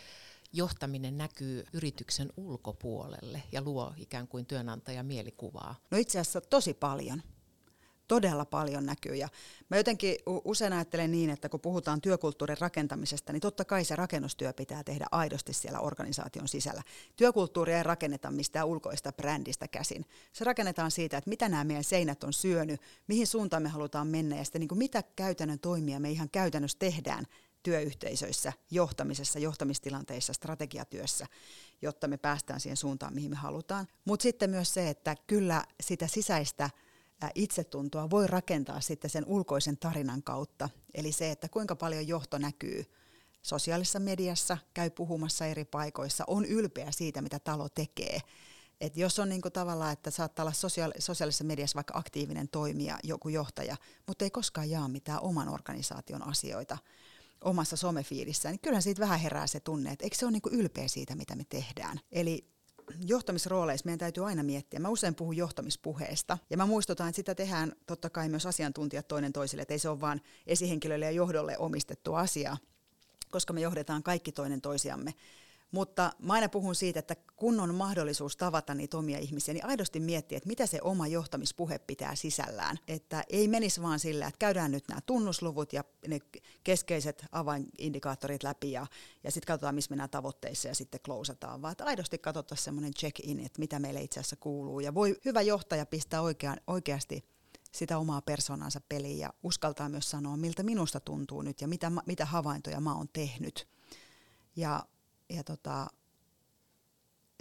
johtaminen 0.54 1.18
näkyy 1.18 1.63
yrityksen 1.74 2.30
ulkopuolelle 2.38 3.44
ja 3.52 3.62
luo 3.62 3.94
ikään 3.98 4.28
kuin 4.28 4.46
työnantaja 4.46 5.04
mielikuvaa? 5.04 5.76
No 5.92 5.98
itse 5.98 6.20
asiassa 6.20 6.42
tosi 6.42 6.74
paljon 6.74 7.22
todella 8.08 8.46
paljon 8.46 8.86
näkyy. 8.86 9.16
Ja 9.16 9.30
mä 9.70 9.78
jotenkin 9.78 10.16
usein 10.26 10.74
ajattelen 10.74 11.12
niin, 11.12 11.30
että 11.30 11.50
kun 11.50 11.60
puhutaan 11.60 12.02
työkulttuurin 12.02 12.58
rakentamisesta, 12.58 13.34
niin 13.34 13.42
totta 13.42 13.66
kai 13.66 13.86
se 13.86 13.96
rakennustyö 13.96 14.54
pitää 14.54 14.84
tehdä 14.84 15.06
aidosti 15.12 15.54
siellä 15.54 15.80
organisaation 15.80 16.48
sisällä. 16.48 16.84
Työkulttuuria 17.16 17.78
ei 17.78 17.84
rakenneta 17.84 18.32
mistään 18.32 18.68
ulkoista 18.68 19.12
brändistä 19.12 19.68
käsin. 19.68 20.06
Se 20.34 20.44
rakennetaan 20.44 20.92
siitä, 20.92 21.18
että 21.18 21.30
mitä 21.30 21.50
nämä 21.50 21.63
meidän 21.63 21.84
seinät 21.84 22.24
on 22.24 22.34
syönyt, 22.34 22.82
mihin 23.08 23.28
suuntaan 23.28 23.63
me 23.63 23.70
halutaan 23.70 24.08
mennä 24.08 24.36
ja 24.36 24.44
sitten 24.44 24.60
niin 24.60 24.70
kuin 24.70 24.80
mitä 24.80 25.04
käytännön 25.16 25.60
toimia 25.60 26.00
me 26.00 26.12
ihan 26.12 26.30
käytännössä 26.30 26.80
tehdään 26.80 27.26
työyhteisöissä, 27.63 28.54
johtamisessa, 28.72 29.39
johtamistilanteissa, 29.39 30.34
strategiatyössä, 30.34 31.26
jotta 31.82 32.08
me 32.08 32.18
päästään 32.18 32.60
siihen 32.60 32.78
suuntaan, 32.78 33.13
mihin 33.13 33.30
me 33.30 33.36
halutaan. 33.36 33.88
Mutta 34.06 34.24
sitten 34.24 34.50
myös 34.50 34.74
se, 34.74 34.89
että 34.89 35.16
kyllä 35.28 35.63
sitä 35.82 36.08
sisäistä 36.08 36.70
itsetuntoa 37.36 38.10
voi 38.10 38.28
rakentaa 38.28 38.82
sitten 38.82 39.10
sen 39.10 39.26
ulkoisen 39.28 39.78
tarinan 39.78 40.24
kautta. 40.24 40.70
Eli 40.94 41.12
se, 41.12 41.32
että 41.32 41.50
kuinka 41.50 41.76
paljon 41.76 42.08
johto 42.08 42.38
näkyy 42.38 42.86
sosiaalisessa 43.42 44.00
mediassa, 44.00 44.58
käy 44.74 44.90
puhumassa 44.90 45.46
eri 45.46 45.66
paikoissa, 45.66 46.24
on 46.28 46.46
ylpeä 46.46 46.92
siitä, 46.92 47.22
mitä 47.22 47.40
talo 47.40 47.70
tekee. 47.70 48.20
Et 48.82 48.98
jos 48.98 49.20
on 49.20 49.30
niinku 49.30 49.50
tavallaan, 49.50 49.94
että 49.94 50.12
saattaa 50.12 50.44
olla 50.44 50.54
sosiaali- 50.54 51.02
sosiaalisessa 51.02 51.44
mediassa 51.44 51.76
vaikka 51.76 51.98
aktiivinen 51.98 52.50
toimija, 52.50 53.00
joku 53.04 53.30
johtaja, 53.30 53.76
mutta 54.08 54.26
ei 54.26 54.32
koskaan 54.32 54.70
jaa 54.70 54.88
mitään 54.88 55.22
oman 55.22 55.50
organisaation 55.50 56.28
asioita 56.28 56.78
omassa 57.44 57.78
somefiidissään, 57.78 58.54
niin 58.54 58.60
kyllähän 58.60 58.82
siitä 58.84 59.02
vähän 59.02 59.20
herää 59.20 59.48
se 59.48 59.60
tunne, 59.60 59.92
että 59.92 60.06
eikö 60.06 60.16
se 60.18 60.26
ole 60.26 60.32
niinku 60.32 60.50
ylpeä 60.50 60.88
siitä, 60.88 61.16
mitä 61.16 61.36
me 61.36 61.44
tehdään. 61.50 62.00
Eli 62.12 62.53
johtamisrooleissa 63.08 63.86
meidän 63.86 64.00
täytyy 64.00 64.26
aina 64.28 64.43
miettiä. 64.43 64.80
Mä 64.80 64.89
usein 64.89 65.15
puhun 65.15 65.38
johtamispuheesta 65.38 66.38
ja 66.50 66.58
mä 66.58 66.65
muistutan, 66.65 67.10
että 67.10 67.15
sitä 67.15 67.36
tehdään 67.36 67.74
totta 67.88 68.10
kai 68.10 68.30
myös 68.30 68.46
asiantuntijat 68.46 69.08
toinen 69.08 69.34
toisille, 69.34 69.62
että 69.62 69.74
ei 69.74 69.80
se 69.80 69.89
ole 69.89 70.02
vain 70.02 70.22
esihenkilöille 70.48 71.06
ja 71.06 71.12
johdolle 71.12 71.58
omistettu 71.58 72.13
asia, 72.13 72.58
koska 73.32 73.54
me 73.54 73.62
johdetaan 73.62 74.04
kaikki 74.04 74.32
toinen 74.32 74.62
toisiamme. 74.62 75.13
Mutta 75.74 76.12
mä 76.20 76.34
aina 76.34 76.50
puhun 76.50 76.76
siitä, 76.76 77.00
että 77.00 77.16
kun 77.36 77.60
on 77.60 77.76
mahdollisuus 77.76 78.38
tavata 78.38 78.74
niitä 78.74 78.98
omia 78.98 79.20
ihmisiä, 79.20 79.54
niin 79.54 79.66
aidosti 79.66 80.00
miettiä, 80.00 80.38
että 80.38 80.48
mitä 80.48 80.66
se 80.66 80.80
oma 80.82 81.08
johtamispuhe 81.08 81.80
pitää 81.80 82.16
sisällään. 82.16 82.78
Että 82.88 83.24
ei 83.30 83.48
menisi 83.48 83.82
vaan 83.82 84.00
sillä, 84.00 84.28
että 84.28 84.40
käydään 84.40 84.72
nyt 84.72 84.88
nämä 84.88 85.02
tunnusluvut 85.06 85.74
ja 85.74 85.84
ne 86.08 86.20
keskeiset 86.64 87.26
avainindikaattorit 87.32 88.44
läpi 88.44 88.72
ja, 88.72 88.88
ja 89.24 89.32
sitten 89.32 89.48
katsotaan, 89.48 89.76
missä 89.76 89.90
mennään 89.90 90.10
tavoitteissa 90.10 90.68
ja 90.68 90.76
sitten 90.76 91.00
klousataan, 91.06 91.62
vaan 91.62 91.72
että 91.72 91.86
aidosti 91.86 92.18
katsotaan 92.18 92.58
semmoinen 92.58 92.94
check-in, 92.94 93.40
että 93.40 93.60
mitä 93.60 93.80
meille 93.80 94.02
itse 94.02 94.20
asiassa 94.20 94.36
kuuluu. 94.36 94.80
Ja 94.80 94.94
voi 94.94 95.20
hyvä 95.26 95.42
johtaja 95.42 95.86
pistää 95.86 96.22
oikean, 96.22 96.58
oikeasti 96.68 97.26
sitä 97.72 97.98
omaa 97.98 98.22
persoonansa 98.22 98.82
peliin 98.90 99.20
ja 99.20 99.34
uskaltaa 99.44 99.90
myös 99.90 100.10
sanoa, 100.12 100.38
miltä 100.38 100.64
minusta 100.64 101.00
tuntuu 101.00 101.42
nyt 101.42 101.62
ja 101.62 101.68
mitä, 101.68 101.92
mitä 102.06 102.26
havaintoja 102.26 102.80
mä 102.80 102.96
oon 102.96 103.10
tehnyt. 103.14 103.68
Ja 104.56 104.84
ja 105.36 105.43
tota, 105.43 105.88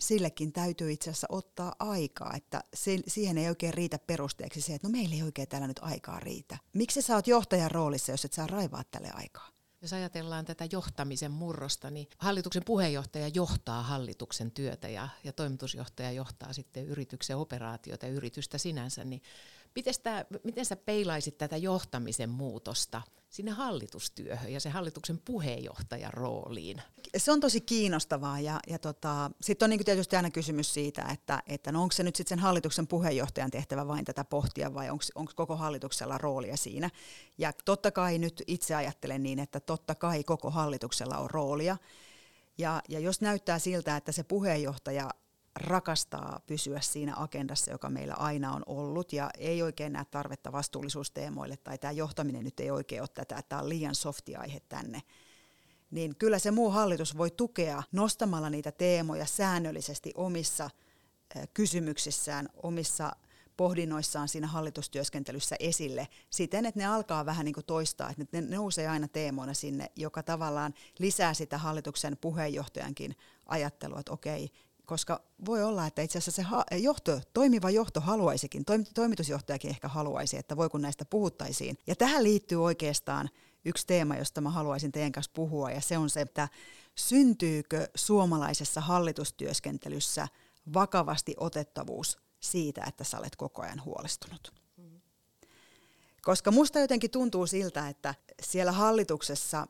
sillekin 0.00 0.52
täytyy 0.52 0.92
itse 0.92 1.11
asiassa 1.11 1.26
ottaa 1.31 1.74
aikaa, 1.78 2.33
että 2.37 2.64
se, 2.74 2.98
siihen 3.07 3.38
ei 3.38 3.48
oikein 3.48 3.74
riitä 3.74 3.98
perusteeksi 3.98 4.61
se, 4.61 4.74
että 4.74 4.88
no 4.88 4.92
meillä 4.92 5.14
ei 5.14 5.22
oikein 5.22 5.48
täällä 5.48 5.68
nyt 5.68 5.81
aikaa 5.83 6.20
riitä. 6.20 6.59
Miksi 6.72 7.02
sä 7.02 7.14
oot 7.14 7.26
johtajan 7.26 7.70
roolissa, 7.70 8.12
jos 8.12 8.24
et 8.24 8.33
saa 8.33 8.46
raivaa 8.46 8.85
tälle 8.90 9.11
aikaa? 9.14 9.48
Jos 9.83 9.92
ajatellaan 9.92 10.44
tätä 10.44 10.68
johtamisen 10.72 11.31
murrosta, 11.31 11.90
niin 11.90 12.09
hallituksen 12.18 12.64
puheenjohtaja 12.64 13.28
johtaa 13.28 13.83
hallituksen 13.83 14.50
työtä 14.50 14.88
ja, 14.88 15.09
ja 15.24 15.33
toimitusjohtaja 15.33 16.12
johtaa 16.12 16.52
sitten 16.52 16.87
yrityksen 16.87 17.37
operaatiota 17.37 18.07
ja 18.07 18.12
yritystä 18.12 18.59
sinänsä, 18.59 19.05
niin 19.05 19.22
Miten, 19.74 19.94
sitä, 19.94 20.24
miten 20.44 20.64
sä 20.64 20.76
peilaisit 20.76 21.38
tätä 21.38 21.57
johtamisen 21.57 22.31
muutosta 22.31 23.02
sinne 23.33 23.51
hallitustyöhön 23.51 24.53
ja 24.53 24.61
se 24.61 24.71
hallituksen 24.71 25.18
puheenjohtajan 25.25 26.12
rooliin? 26.12 26.83
Se 27.16 27.33
on 27.33 27.40
tosi 27.40 27.61
kiinnostavaa 27.61 28.40
ja, 28.40 28.61
ja 28.68 28.79
tota, 28.79 29.31
sitten 29.40 29.66
on 29.66 29.71
niin 29.71 29.85
tietysti 29.85 30.16
aina 30.16 30.31
kysymys 30.31 30.75
siitä, 30.75 31.05
että, 31.12 31.42
että 31.47 31.73
no 31.73 31.83
onko 31.83 31.92
se 31.92 32.03
nyt 32.03 32.16
sitten 32.16 32.38
sen 32.38 32.42
hallituksen 32.42 32.87
puheenjohtajan 32.87 33.51
tehtävä 33.51 33.88
vain 33.88 34.05
tätä 34.05 34.25
pohtia 34.25 34.75
vai 34.75 34.90
onko 34.90 35.33
koko 35.35 35.57
hallituksella 35.57 36.18
roolia 36.18 36.57
siinä. 36.57 36.90
Ja 37.38 37.53
totta 37.64 37.90
kai 37.90 38.18
nyt 38.18 38.42
itse 38.47 38.75
ajattelen 38.75 39.23
niin, 39.23 39.38
että 39.38 39.61
totta 39.61 39.95
kai 39.95 40.25
koko 40.25 40.51
hallituksella 40.51 41.18
on 41.18 41.31
roolia. 41.31 41.77
Ja, 42.59 42.83
ja 42.88 43.01
jos 43.01 43.21
näyttää 43.21 43.59
siltä, 43.59 43.97
että 43.97 44.12
se 44.12 44.23
puheenjohtaja 44.23 45.11
rakastaa 45.57 46.41
pysyä 46.47 46.81
siinä 46.81 47.15
agendassa, 47.17 47.71
joka 47.71 47.91
meillä 47.91 48.15
aina 48.15 48.53
on 48.53 48.62
ollut. 48.67 49.12
Ja 49.12 49.31
ei 49.38 49.62
oikein 49.62 49.93
näe 49.93 50.05
tarvetta 50.05 50.53
vastuullisuusteemoille 50.53 51.57
tai 51.57 51.79
tämä 51.79 51.93
johtaminen 51.93 52.45
nyt 52.45 52.61
ei 52.61 52.71
oikein 52.71 53.03
ole 53.03 53.09
tätä, 53.15 53.43
tämä 53.49 53.62
on 53.62 53.69
liian 53.69 53.95
softi 53.95 54.37
aihe 54.37 54.61
tänne, 54.69 55.03
niin 55.91 56.17
kyllä 56.17 56.38
se 56.38 56.51
muu 56.51 56.71
hallitus 56.71 57.17
voi 57.17 57.31
tukea 57.31 57.83
nostamalla 57.93 58.51
niitä 58.51 58.73
teemoja 58.73 59.27
säännöllisesti 59.27 60.12
omissa 60.15 60.71
kysymyksissään, 61.55 62.49
omissa 62.62 63.17
pohdinnoissaan 63.57 64.29
siinä 64.29 64.47
hallitustyöskentelyssä 64.47 65.57
esille 65.61 66.09
siten, 66.31 66.67
että 66.67 66.81
ne 66.81 66.87
alkaa 66.87 67.27
vähän 67.27 67.45
niin 67.45 67.55
kuin 67.55 67.67
toistaa, 67.67 68.11
että 68.11 68.41
ne 68.41 68.57
nousee 68.57 68.88
aina 68.88 69.09
teemoina 69.09 69.55
sinne, 69.55 69.87
joka 69.97 70.23
tavallaan 70.23 70.75
lisää 70.99 71.35
sitä 71.35 71.59
hallituksen 71.59 72.17
puheenjohtajankin 72.21 73.17
ajattelua, 73.47 74.01
että 74.01 74.12
okei, 74.12 74.51
koska 74.92 75.22
voi 75.46 75.62
olla, 75.62 75.87
että 75.87 76.02
itse 76.02 76.18
asiassa 76.18 76.42
se 76.42 76.76
johto, 76.76 77.20
toimiva 77.35 77.70
johto 77.70 78.00
haluaisikin, 78.00 78.64
toimitusjohtajakin 78.94 79.70
ehkä 79.70 79.88
haluaisi, 79.88 80.37
että 80.37 80.57
voi 80.57 80.68
kun 80.68 80.83
näistä 80.83 81.05
puhuttaisiin. 81.05 81.78
Ja 81.87 81.96
tähän 81.96 82.24
liittyy 82.24 82.64
oikeastaan 82.64 83.31
yksi 83.64 83.87
teema, 83.87 84.16
josta 84.16 84.40
mä 84.40 84.50
haluaisin 84.50 84.92
teidän 84.92 85.12
kanssa 85.12 85.33
puhua, 85.35 85.70
ja 85.70 85.81
se 85.81 85.98
on 85.98 86.11
se, 86.11 86.20
että 86.20 86.48
syntyykö 86.94 87.88
suomalaisessa 87.94 88.81
hallitustyöskentelyssä 88.81 90.28
vakavasti 90.74 91.35
otettavuus 91.37 92.18
siitä, 92.40 92.85
että 92.88 93.05
sä 93.05 93.18
olet 93.18 93.37
koko 93.37 93.62
ajan 93.62 93.85
huolestunut. 93.85 94.52
Koska 96.22 96.50
musta 96.50 96.78
jotenkin 96.78 97.11
tuntuu 97.11 97.46
siltä, 97.46 97.88
että 97.88 98.14
siellä 98.42 98.72
hallituksessa 98.72 99.66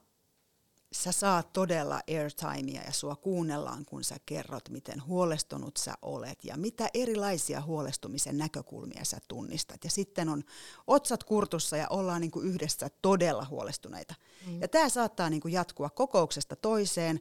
sä 0.92 1.12
saat 1.12 1.52
todella 1.52 2.00
airtimea 2.08 2.82
ja 2.82 2.92
sua 2.92 3.16
kuunnellaan, 3.16 3.84
kun 3.84 4.04
sä 4.04 4.16
kerrot, 4.26 4.68
miten 4.68 5.06
huolestunut 5.06 5.76
sä 5.76 5.94
olet 6.02 6.44
ja 6.44 6.56
mitä 6.56 6.88
erilaisia 6.94 7.60
huolestumisen 7.60 8.38
näkökulmia 8.38 9.04
sä 9.04 9.18
tunnistat. 9.28 9.84
Ja 9.84 9.90
sitten 9.90 10.28
on 10.28 10.42
otsat 10.86 11.24
kurtussa 11.24 11.76
ja 11.76 11.86
ollaan 11.90 12.20
niin 12.20 12.30
kuin 12.30 12.46
yhdessä 12.46 12.88
todella 13.02 13.46
huolestuneita. 13.50 14.14
Mm. 14.46 14.60
Ja 14.60 14.68
tämä 14.68 14.88
saattaa 14.88 15.30
niin 15.30 15.40
kuin 15.42 15.52
jatkua 15.52 15.90
kokouksesta 15.90 16.56
toiseen. 16.56 17.20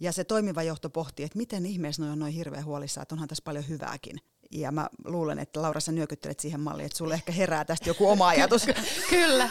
Ja 0.00 0.12
se 0.12 0.24
toimiva 0.24 0.62
johto 0.62 0.90
pohtii, 0.90 1.24
että 1.24 1.38
miten 1.38 1.66
ihmeessä 1.66 2.04
on 2.04 2.18
noin 2.18 2.32
hirveän 2.32 2.64
huolissaan, 2.64 3.02
että 3.02 3.14
onhan 3.14 3.28
tässä 3.28 3.44
paljon 3.44 3.68
hyvääkin. 3.68 4.20
Ja 4.54 4.72
mä 4.72 4.88
luulen, 5.04 5.38
että 5.38 5.62
Laura, 5.62 5.80
sä 5.80 5.92
nyökyttelet 5.92 6.40
siihen 6.40 6.60
malliin, 6.60 6.86
että 6.86 6.98
sulle 6.98 7.14
ehkä 7.14 7.32
herää 7.32 7.64
tästä 7.64 7.90
joku 7.90 8.08
oma 8.08 8.28
ajatus. 8.28 8.66
Kyllä, 9.10 9.50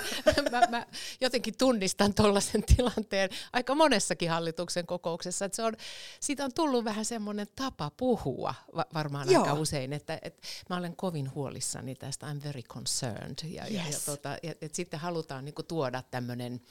mä, 0.52 0.62
mä 0.70 0.86
jotenkin 1.22 1.58
tunnistan 1.58 2.14
tuollaisen 2.14 2.64
tilanteen 2.64 3.30
aika 3.54 3.76
monessakin 3.76 4.30
hallituksen 4.30 4.86
kokouksessa. 4.86 5.46
Että 5.46 5.56
se 5.56 5.64
on, 5.64 5.74
siitä 6.20 6.46
on 6.46 6.54
tullut 6.54 6.86
vähän 6.86 7.06
semmoinen 7.06 7.48
tapa 7.56 7.92
puhua 7.98 8.56
varmaan 8.94 9.32
Joo. 9.32 9.44
aika 9.44 9.54
usein, 9.54 9.94
että, 9.94 10.20
että 10.22 10.48
mä 10.70 10.78
olen 10.78 10.96
kovin 10.96 11.36
huolissani 11.36 11.96
tästä, 11.96 12.34
I'm 12.34 12.44
very 12.44 12.62
concerned. 12.62 13.38
Ja, 13.44 13.64
yes. 13.64 13.74
ja, 13.74 13.84
ja, 13.92 14.00
tota, 14.06 14.38
ja, 14.44 14.52
että 14.52 14.76
sitten 14.76 15.00
halutaan 15.00 15.46
niin 15.46 15.56
tuoda 15.68 16.04
tämmöinen 16.12 16.62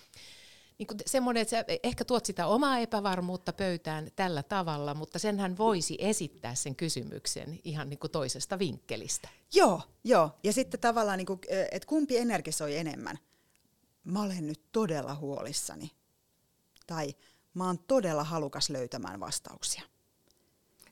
niin 0.83 0.87
kuin 0.87 0.99
semmoinen, 1.07 1.41
että 1.41 1.51
sä 1.51 1.65
ehkä 1.83 2.05
tuot 2.05 2.27
sitä 2.27 2.47
omaa 2.47 2.79
epävarmuutta 2.79 3.53
pöytään 3.53 4.09
tällä 4.17 4.43
tavalla, 4.43 4.95
mutta 4.95 5.19
senhän 5.19 5.59
voisi 5.59 5.97
esittää 5.99 6.55
sen 6.55 6.77
kysymyksen 6.77 7.61
ihan 7.65 7.91
niin 7.91 7.99
kuin 7.99 8.11
toisesta 8.11 8.59
vinkkelistä. 8.59 9.29
Joo, 9.55 9.83
joo. 10.05 10.31
Ja 10.45 10.53
sitten 10.53 10.81
tavallaan, 10.81 11.19
niin 11.19 11.27
kuin, 11.27 11.41
että 11.73 11.89
kumpi 11.89 12.17
energisoi 12.17 12.77
enemmän. 12.77 13.19
Mä 14.05 14.23
olen 14.23 14.47
nyt 14.47 14.61
todella 14.73 15.15
huolissani. 15.15 15.91
Tai 16.87 17.15
mä 17.55 17.67
oon 17.67 17.79
todella 17.79 18.25
halukas 18.25 18.71
löytämään 18.71 19.21
vastauksia. 19.21 19.83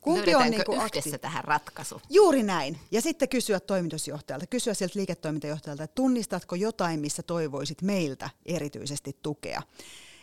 Kumpi 0.00 0.34
on 0.34 0.50
niin 0.50 0.64
kuin 0.64 0.80
yhdessä 0.80 1.10
akti- 1.10 1.18
tähän 1.18 1.44
ratkaisu? 1.44 2.00
Juuri 2.10 2.42
näin. 2.42 2.78
Ja 2.90 3.00
sitten 3.00 3.28
kysyä 3.28 3.60
toimitusjohtajalta, 3.60 4.46
kysyä 4.46 4.74
sieltä 4.74 4.98
liiketoimintajohtajalta, 4.98 5.84
että 5.84 5.94
tunnistatko 5.94 6.54
jotain, 6.54 7.00
missä 7.00 7.22
toivoisit 7.22 7.82
meiltä 7.82 8.30
erityisesti 8.46 9.16
tukea. 9.22 9.62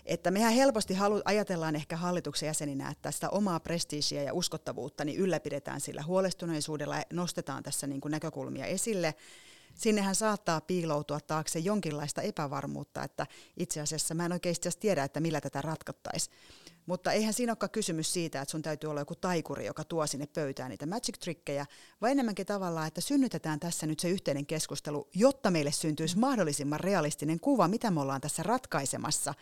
Että 0.06 0.32
mehän 0.32 0.54
helposti 0.54 0.94
halu- 0.94 1.22
ajatellaan 1.26 1.76
ehkä 1.76 1.98
hallituksen 1.98 2.48
jäseninä, 2.48 2.90
että 2.90 3.12
sitä 3.12 3.30
omaa 3.30 3.60
prestiisiä 3.60 4.24
ja 4.24 4.34
uskottavuutta 4.34 5.06
niin 5.06 5.20
ylläpidetään 5.20 5.82
sillä 5.82 6.04
huolestuneisuudella 6.04 6.96
ja 6.96 7.04
nostetaan 7.14 7.64
tässä 7.64 7.88
niin 7.88 8.02
kuin 8.02 8.12
näkökulmia 8.12 8.66
esille. 8.66 9.16
Sinnehän 9.76 10.16
saattaa 10.16 10.62
piiloutua 10.62 11.20
taakse 11.20 11.60
jonkinlaista 11.60 12.22
epävarmuutta, 12.22 13.04
että 13.04 13.28
itse 13.58 13.82
asiassa 13.82 14.14
mä 14.14 14.26
en 14.26 14.32
oikein 14.32 14.56
tiedä, 14.80 15.04
että 15.04 15.20
millä 15.20 15.42
tätä 15.42 15.62
ratkottaisiin. 15.62 16.36
Mutta 16.88 17.12
eihän 17.12 17.34
siinä 17.34 17.52
olekaan 17.52 17.70
kysymys 17.70 18.14
siitä, 18.14 18.42
että 18.42 18.52
sun 18.52 18.62
täytyy 18.62 18.90
olla 18.90 19.02
joku 19.02 19.16
taikuri, 19.16 19.66
joka 19.66 19.84
tuo 19.84 20.08
sinne 20.08 20.28
pöytään 20.28 20.70
niitä 20.70 20.86
magic 20.86 21.20
trickejä, 21.20 21.66
vaan 22.02 22.12
enemmänkin 22.12 22.46
tavallaan, 22.46 22.88
että 22.88 23.02
synnytetään 23.02 23.60
tässä 23.60 23.88
nyt 23.88 24.00
se 24.00 24.10
yhteinen 24.10 24.46
keskustelu, 24.46 25.10
jotta 25.16 25.52
meille 25.52 25.72
syntyisi 25.72 26.18
mahdollisimman 26.18 26.80
realistinen 26.80 27.40
kuva, 27.40 27.68
mitä 27.68 27.92
me 27.92 28.02
ollaan 28.02 28.22
tässä 28.22 28.44
ratkaisemassa. 28.44 29.34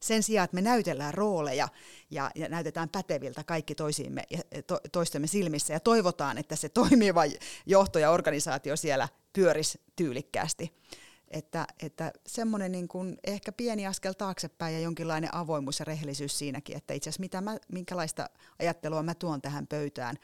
Sen 0.00 0.22
sijaan, 0.22 0.44
että 0.44 0.54
me 0.54 0.60
näytellään 0.60 1.14
rooleja 1.14 1.68
ja, 2.10 2.30
ja 2.34 2.48
näytetään 2.48 2.88
päteviltä 2.88 3.44
kaikki 3.44 3.74
toisiimme 3.74 4.22
ja 4.30 4.62
to, 4.62 4.80
toistemme 4.92 5.26
silmissä 5.26 5.72
ja 5.72 5.80
toivotaan, 5.80 6.38
että 6.38 6.56
se 6.56 6.68
toimiva 6.80 7.22
johto 7.66 7.98
ja 7.98 8.10
organisaatio 8.10 8.76
siellä 8.76 9.08
pyörisi 9.32 9.80
tyylikkäästi. 9.96 10.72
Että, 11.32 11.66
että 11.82 12.12
semmoinen 12.26 12.72
niin 12.72 12.88
kuin 12.88 13.18
ehkä 13.24 13.52
pieni 13.52 13.86
askel 13.86 14.12
taaksepäin 14.12 14.74
ja 14.74 14.80
jonkinlainen 14.80 15.34
avoimuus 15.34 15.78
ja 15.78 15.84
rehellisyys 15.84 16.38
siinäkin, 16.38 16.76
että 16.76 16.94
itse 16.94 17.10
asiassa 17.10 17.20
mitä 17.20 17.40
mä, 17.40 17.56
minkälaista 17.72 18.30
ajattelua 18.58 19.02
mä 19.02 19.14
tuon 19.14 19.42
tähän 19.42 19.66
pöytään. 19.66 20.16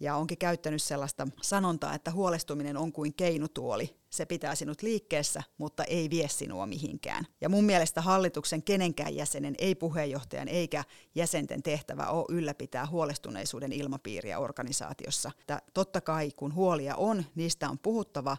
ja 0.00 0.16
onkin 0.16 0.38
käyttänyt 0.38 0.82
sellaista 0.82 1.28
sanontaa, 1.42 1.94
että 1.94 2.10
huolestuminen 2.10 2.76
on 2.76 2.92
kuin 2.92 3.14
keinutuoli. 3.14 3.96
Se 4.10 4.26
pitää 4.26 4.54
sinut 4.54 4.82
liikkeessä, 4.82 5.42
mutta 5.58 5.84
ei 5.84 6.10
vie 6.10 6.28
sinua 6.28 6.66
mihinkään. 6.66 7.26
Ja 7.40 7.48
mun 7.48 7.64
mielestä 7.64 8.00
hallituksen 8.00 8.62
kenenkään 8.62 9.14
jäsenen, 9.14 9.54
ei 9.58 9.74
puheenjohtajan 9.74 10.48
eikä 10.48 10.84
jäsenten 11.14 11.62
tehtävä 11.62 12.06
ole 12.06 12.24
ylläpitää 12.28 12.86
huolestuneisuuden 12.86 13.72
ilmapiiriä 13.72 14.38
organisaatiossa. 14.38 15.30
Että 15.40 15.62
totta 15.74 16.00
kai 16.00 16.30
kun 16.36 16.54
huolia 16.54 16.96
on, 16.96 17.24
niistä 17.34 17.70
on 17.70 17.78
puhuttava 17.78 18.36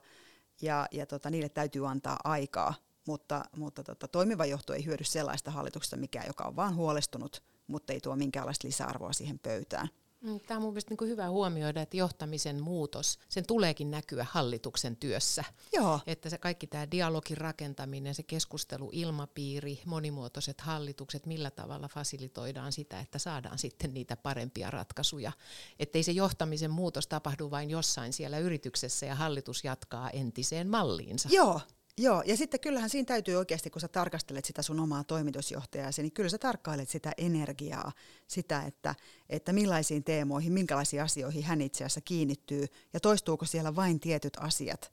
ja, 0.61 0.87
ja 0.91 1.05
tota, 1.05 1.29
niille 1.29 1.49
täytyy 1.49 1.87
antaa 1.87 2.19
aikaa. 2.23 2.73
Mutta, 3.07 3.45
mutta 3.55 3.83
tota, 3.83 4.07
toimiva 4.07 4.45
johto 4.45 4.73
ei 4.73 4.85
hyödy 4.85 5.03
sellaista 5.03 5.51
hallituksesta, 5.51 5.97
mikä, 5.97 6.23
joka 6.27 6.43
on 6.43 6.55
vain 6.55 6.75
huolestunut, 6.75 7.43
mutta 7.67 7.93
ei 7.93 8.01
tuo 8.01 8.15
minkäänlaista 8.15 8.67
lisäarvoa 8.67 9.13
siihen 9.13 9.39
pöytään. 9.39 9.89
Mm, 10.21 10.39
Tämä 10.39 10.57
on 10.57 10.61
mun 10.61 10.73
mielestä 10.73 10.95
niin 10.99 11.09
hyvä 11.09 11.29
huomioida, 11.29 11.81
että 11.81 11.97
johtamisen 11.97 12.61
muutos, 12.61 13.19
sen 13.29 13.45
tuleekin 13.47 13.91
näkyä 13.91 14.25
hallituksen 14.31 14.95
työssä. 14.95 15.43
Joo. 15.73 15.99
Että 16.07 16.29
se 16.29 16.37
kaikki 16.37 16.67
tämä 16.67 16.91
dialogin 16.91 17.37
rakentaminen, 17.37 18.15
se 18.15 18.23
keskustelu, 18.23 18.89
ilmapiiri, 18.93 19.81
monimuotoiset 19.85 20.61
hallitukset, 20.61 21.25
millä 21.25 21.51
tavalla 21.51 21.87
fasilitoidaan 21.87 22.71
sitä, 22.71 22.99
että 22.99 23.19
saadaan 23.19 23.57
sitten 23.57 23.93
niitä 23.93 24.15
parempia 24.15 24.71
ratkaisuja. 24.71 25.31
Että 25.79 25.97
ei 25.97 26.03
se 26.03 26.11
johtamisen 26.11 26.71
muutos 26.71 27.07
tapahdu 27.07 27.51
vain 27.51 27.69
jossain 27.69 28.13
siellä 28.13 28.39
yrityksessä 28.39 29.05
ja 29.05 29.15
hallitus 29.15 29.63
jatkaa 29.63 30.09
entiseen 30.09 30.67
malliinsa. 30.69 31.29
Joo, 31.31 31.61
Joo, 31.97 32.23
ja 32.25 32.37
sitten 32.37 32.59
kyllähän 32.59 32.89
siinä 32.89 33.05
täytyy 33.05 33.35
oikeasti, 33.35 33.69
kun 33.69 33.81
sä 33.81 33.87
tarkastelet 33.87 34.45
sitä 34.45 34.61
sun 34.61 34.79
omaa 34.79 35.03
toimitusjohtajaa, 35.03 35.89
niin 35.97 36.11
kyllä 36.11 36.29
sä 36.29 36.37
tarkkailet 36.37 36.89
sitä 36.89 37.11
energiaa, 37.17 37.91
sitä, 38.27 38.63
että, 38.63 38.95
että 39.29 39.53
millaisiin 39.53 40.03
teemoihin, 40.03 40.53
minkälaisiin 40.53 41.03
asioihin 41.03 41.43
hän 41.43 41.61
itse 41.61 41.83
asiassa 41.83 42.01
kiinnittyy, 42.01 42.67
ja 42.93 42.99
toistuuko 42.99 43.45
siellä 43.45 43.75
vain 43.75 43.99
tietyt 43.99 44.37
asiat, 44.39 44.91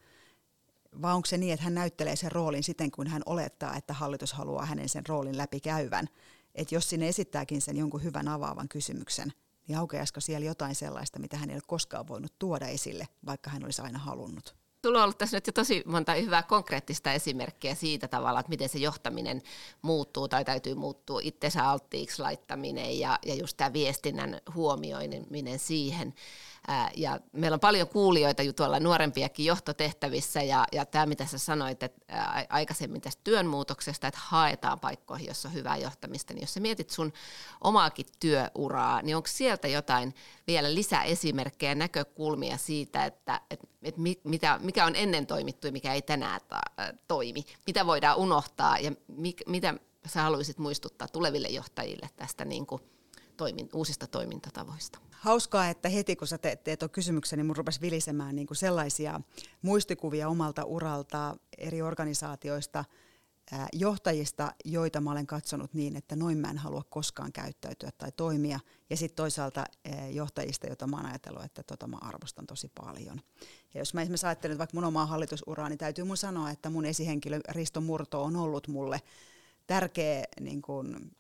vai 1.02 1.14
onko 1.14 1.26
se 1.26 1.38
niin, 1.38 1.52
että 1.52 1.64
hän 1.64 1.74
näyttelee 1.74 2.16
sen 2.16 2.32
roolin 2.32 2.64
siten, 2.64 2.90
kun 2.90 3.06
hän 3.06 3.22
olettaa, 3.26 3.76
että 3.76 3.92
hallitus 3.92 4.32
haluaa 4.32 4.66
hänen 4.66 4.88
sen 4.88 5.06
roolin 5.06 5.38
läpi 5.38 5.60
käyvän. 5.60 6.08
Että 6.54 6.74
jos 6.74 6.88
sinne 6.88 7.08
esittääkin 7.08 7.62
sen 7.62 7.76
jonkun 7.76 8.02
hyvän 8.02 8.28
avaavan 8.28 8.68
kysymyksen, 8.68 9.32
niin 9.68 9.78
aukeaisiko 9.78 10.20
siellä 10.20 10.46
jotain 10.46 10.74
sellaista, 10.74 11.18
mitä 11.18 11.36
hän 11.36 11.50
ei 11.50 11.56
ole 11.56 11.62
koskaan 11.66 12.08
voinut 12.08 12.38
tuoda 12.38 12.66
esille, 12.66 13.08
vaikka 13.26 13.50
hän 13.50 13.64
olisi 13.64 13.82
aina 13.82 13.98
halunnut. 13.98 14.56
Sulla 14.86 14.98
on 14.98 15.04
ollut 15.04 15.18
tässä 15.18 15.36
nyt 15.36 15.46
jo 15.46 15.52
tosi 15.52 15.82
monta 15.86 16.14
hyvää 16.14 16.42
konkreettista 16.42 17.12
esimerkkiä 17.12 17.74
siitä 17.74 18.08
tavalla, 18.08 18.40
että 18.40 18.50
miten 18.50 18.68
se 18.68 18.78
johtaminen 18.78 19.42
muuttuu 19.82 20.28
tai 20.28 20.44
täytyy 20.44 20.74
muuttua 20.74 21.20
itsensä 21.22 21.70
alttiiksi 21.70 22.22
laittaminen 22.22 22.98
ja, 22.98 23.18
ja 23.26 23.34
just 23.34 23.56
tämä 23.56 23.72
viestinnän 23.72 24.40
huomioiminen 24.54 25.58
siihen. 25.58 26.14
Ja 26.96 27.20
meillä 27.32 27.54
on 27.54 27.60
paljon 27.60 27.88
kuulijoita 27.88 28.42
tuolla 28.56 28.80
nuorempiakin 28.80 29.46
johtotehtävissä 29.46 30.42
ja, 30.42 30.64
ja 30.72 30.86
tämä 30.86 31.06
mitä 31.06 31.26
sä 31.26 31.38
sanoit 31.38 31.82
että 31.82 32.00
aikaisemmin 32.48 33.00
tästä 33.00 33.20
työnmuutoksesta, 33.24 34.06
että 34.06 34.20
haetaan 34.22 34.80
paikkoihin, 34.80 35.26
jossa 35.26 35.48
on 35.48 35.54
hyvää 35.54 35.76
johtamista, 35.76 36.34
niin 36.34 36.42
jos 36.42 36.54
sä 36.54 36.60
mietit 36.60 36.90
sun 36.90 37.12
omaakin 37.60 38.06
työuraa, 38.20 39.02
niin 39.02 39.16
onko 39.16 39.28
sieltä 39.28 39.68
jotain 39.68 40.14
vielä 40.46 40.74
lisäesimerkkejä 40.74 41.74
näkökulmia 41.74 42.56
siitä, 42.56 43.04
että, 43.04 43.40
että, 43.50 43.66
että 43.82 44.00
mitä, 44.24 44.58
mikä 44.62 44.86
on 44.86 44.96
ennen 44.96 45.26
toimittu 45.26 45.66
ja 45.66 45.72
mikä 45.72 45.94
ei 45.94 46.02
tänään 46.02 46.40
ta, 46.48 46.60
toimi, 47.08 47.44
mitä 47.66 47.86
voidaan 47.86 48.16
unohtaa 48.16 48.78
ja 48.78 48.92
mi, 49.08 49.34
mitä 49.46 49.74
sä 50.06 50.22
haluaisit 50.22 50.58
muistuttaa 50.58 51.08
tuleville 51.08 51.48
johtajille 51.48 52.10
tästä 52.16 52.44
niin 52.44 52.66
kuin 52.66 52.82
toimin, 53.36 53.68
uusista 53.72 54.06
toimintatavoista? 54.06 55.05
Hauskaa, 55.16 55.68
että 55.68 55.88
heti 55.88 56.16
kun 56.16 56.28
sä 56.28 56.38
teet, 56.38 56.78
tuon 56.78 56.90
kysymyksen, 56.90 57.36
niin 57.36 57.46
mun 57.46 57.56
rupesi 57.56 57.80
vilisemään 57.80 58.36
niin 58.36 58.46
kuin 58.46 58.56
sellaisia 58.56 59.20
muistikuvia 59.62 60.28
omalta 60.28 60.64
uralta 60.64 61.36
eri 61.58 61.82
organisaatioista, 61.82 62.84
johtajista, 63.72 64.52
joita 64.64 65.00
mä 65.00 65.10
olen 65.10 65.26
katsonut 65.26 65.74
niin, 65.74 65.96
että 65.96 66.16
noin 66.16 66.38
mä 66.38 66.50
en 66.50 66.58
halua 66.58 66.82
koskaan 66.90 67.32
käyttäytyä 67.32 67.90
tai 67.98 68.12
toimia. 68.12 68.60
Ja 68.90 68.96
sitten 68.96 69.16
toisaalta 69.16 69.64
johtajista, 70.12 70.66
joita 70.66 70.86
mä 70.86 70.96
oon 70.96 71.06
ajatellut, 71.06 71.44
että 71.44 71.62
tota 71.62 71.86
mä 71.86 71.96
arvostan 72.00 72.46
tosi 72.46 72.70
paljon. 72.74 73.20
Ja 73.74 73.80
jos 73.80 73.94
mä 73.94 74.02
esimerkiksi 74.02 74.26
ajattelen 74.26 74.58
vaikka 74.58 74.76
mun 74.76 74.84
omaa 74.84 75.06
hallitusuraa, 75.06 75.68
niin 75.68 75.78
täytyy 75.78 76.04
mun 76.04 76.16
sanoa, 76.16 76.50
että 76.50 76.70
mun 76.70 76.84
esihenkilö 76.84 77.40
Risto 77.48 77.80
Murto 77.80 78.22
on 78.22 78.36
ollut 78.36 78.68
mulle 78.68 79.00
tärkeä 79.66 80.24
niin 80.40 80.62
kuin, 80.62 81.10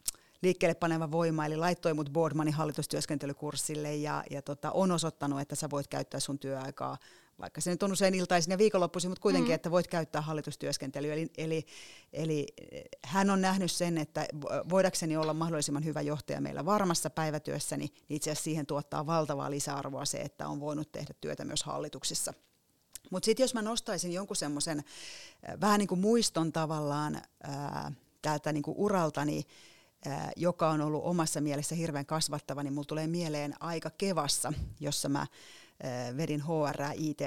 liikkeelle 0.42 0.74
paneva 0.74 1.10
voima, 1.10 1.46
eli 1.46 1.56
laittoi 1.56 1.94
mut 1.94 2.12
Boardmanin 2.12 2.54
hallitustyöskentelykurssille 2.54 3.96
ja, 3.96 4.24
ja 4.30 4.42
tota, 4.42 4.70
on 4.70 4.90
osoittanut, 4.90 5.40
että 5.40 5.54
sä 5.54 5.70
voit 5.70 5.88
käyttää 5.88 6.20
sun 6.20 6.38
työaikaa, 6.38 6.98
vaikka 7.38 7.60
se 7.60 7.70
nyt 7.70 7.82
on 7.82 7.92
usein 7.92 8.14
iltaisin 8.14 8.50
ja 8.50 8.58
viikonloppuisin, 8.58 9.10
mutta 9.10 9.22
kuitenkin, 9.22 9.50
mm. 9.50 9.54
että 9.54 9.70
voit 9.70 9.86
käyttää 9.86 10.20
hallitustyöskentelyä. 10.20 11.14
Eli, 11.14 11.30
eli, 11.36 11.66
eli 12.12 12.46
eh, 12.72 12.84
hän 13.04 13.30
on 13.30 13.40
nähnyt 13.40 13.72
sen, 13.72 13.98
että 13.98 14.26
voidakseni 14.70 15.16
olla 15.16 15.34
mahdollisimman 15.34 15.84
hyvä 15.84 16.00
johtaja 16.00 16.40
meillä 16.40 16.64
varmassa 16.64 17.10
päivätyössäni, 17.10 17.86
niin 17.86 18.16
itse 18.16 18.30
asiassa 18.30 18.44
siihen 18.44 18.66
tuottaa 18.66 19.06
valtavaa 19.06 19.50
lisäarvoa 19.50 20.04
se, 20.04 20.18
että 20.18 20.48
on 20.48 20.60
voinut 20.60 20.92
tehdä 20.92 21.14
työtä 21.20 21.44
myös 21.44 21.62
hallituksissa. 21.62 22.34
Mutta 23.10 23.26
sitten 23.26 23.44
jos 23.44 23.54
mä 23.54 23.62
nostaisin 23.62 24.12
jonkun 24.12 24.36
semmoisen 24.36 24.78
eh, 24.78 25.60
vähän 25.60 25.78
niin 25.78 25.88
kuin 25.88 26.00
muiston 26.00 26.52
tavallaan 26.52 27.22
ää, 27.42 27.92
täältä 28.22 28.52
niin 28.52 28.62
kuin 28.62 28.76
uraltani, 28.78 29.32
niin 29.32 29.44
joka 30.36 30.70
on 30.70 30.80
ollut 30.80 31.04
omassa 31.04 31.40
mielessä 31.40 31.74
hirveän 31.74 32.06
kasvattava, 32.06 32.62
niin 32.62 32.72
mulla 32.72 32.86
tulee 32.86 33.06
mieleen 33.06 33.54
aika 33.60 33.90
kevassa, 33.90 34.52
jossa 34.80 35.08
mä 35.08 35.26
vedin 36.16 36.42
HR, 36.44 36.82
IT, 36.94 37.20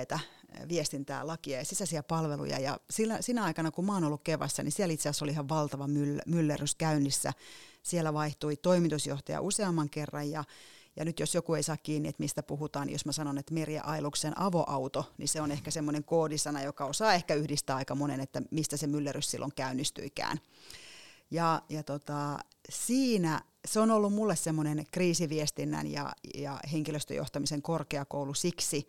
viestintää, 0.69 1.27
lakia 1.27 1.57
ja 1.57 1.65
sisäisiä 1.65 2.03
palveluja. 2.03 2.59
Ja 2.59 2.79
sillä, 2.89 3.21
siinä 3.21 3.43
aikana, 3.43 3.71
kun 3.71 3.85
mä 3.85 3.93
oon 3.93 4.03
ollut 4.03 4.23
kevassa, 4.23 4.63
niin 4.63 4.71
siellä 4.71 4.93
itse 4.93 5.09
asiassa 5.09 5.25
oli 5.25 5.31
ihan 5.31 5.49
valtava 5.49 5.87
myll, 5.87 6.19
myllerys 6.25 6.75
käynnissä. 6.75 7.33
Siellä 7.83 8.13
vaihtui 8.13 8.55
toimitusjohtaja 8.55 9.41
useamman 9.41 9.89
kerran 9.89 10.31
ja 10.31 10.43
ja 10.95 11.05
nyt 11.05 11.19
jos 11.19 11.35
joku 11.35 11.53
ei 11.53 11.63
saa 11.63 11.77
kiinni, 11.77 12.09
että 12.09 12.23
mistä 12.23 12.43
puhutaan, 12.43 12.87
niin 12.87 12.93
jos 12.93 13.05
mä 13.05 13.11
sanon, 13.11 13.37
että 13.37 13.53
Merja 13.53 13.83
Ailuksen 13.83 14.39
avoauto, 14.39 15.11
niin 15.17 15.27
se 15.27 15.41
on 15.41 15.51
ehkä 15.51 15.71
semmoinen 15.71 16.03
koodisana, 16.03 16.63
joka 16.63 16.85
osaa 16.85 17.13
ehkä 17.13 17.33
yhdistää 17.33 17.75
aika 17.75 17.95
monen, 17.95 18.19
että 18.19 18.41
mistä 18.51 18.77
se 18.77 18.87
myllerys 18.87 19.31
silloin 19.31 19.51
käynnistyikään. 19.55 20.39
Ja, 21.31 21.61
ja 21.69 21.83
tota, 21.83 22.39
siinä 22.69 23.41
se 23.67 23.79
on 23.79 23.91
ollut 23.91 24.13
mulle 24.13 24.35
semmoinen 24.35 24.85
kriisiviestinnän 24.91 25.87
ja, 25.87 26.13
ja 26.35 26.59
henkilöstöjohtamisen 26.71 27.61
korkeakoulu 27.61 28.33
siksi, 28.33 28.87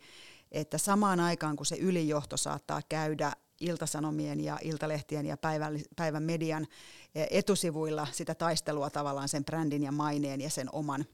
että 0.51 0.77
samaan 0.77 1.19
aikaan 1.19 1.55
kun 1.55 1.65
se 1.65 1.75
ylijohto 1.75 2.37
saattaa 2.37 2.81
käydä 2.89 3.33
iltasanomien 3.59 4.39
ja 4.39 4.59
iltalehtien 4.63 5.25
ja 5.25 5.37
päivän, 5.37 5.79
päivän 5.95 6.23
median 6.23 6.67
eh, 7.15 7.27
etusivuilla 7.31 8.07
sitä 8.11 8.35
taistelua 8.35 8.89
tavallaan 8.89 9.29
sen 9.29 9.45
brändin 9.45 9.83
ja 9.83 9.91
maineen 9.91 10.41
ja 10.41 10.49
sen 10.49 10.67
oman 10.71 11.05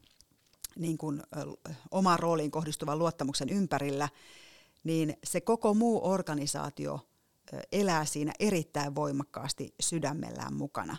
niin 0.76 0.98
kuin, 0.98 1.22
omaan 1.90 2.18
rooliin 2.18 2.50
kohdistuvan 2.50 2.98
luottamuksen 2.98 3.48
ympärillä, 3.48 4.08
niin 4.84 5.16
se 5.24 5.40
koko 5.40 5.74
muu 5.74 6.10
organisaatio 6.10 7.07
elää 7.72 8.04
siinä 8.04 8.32
erittäin 8.38 8.94
voimakkaasti 8.94 9.74
sydämellään 9.80 10.54
mukana. 10.54 10.96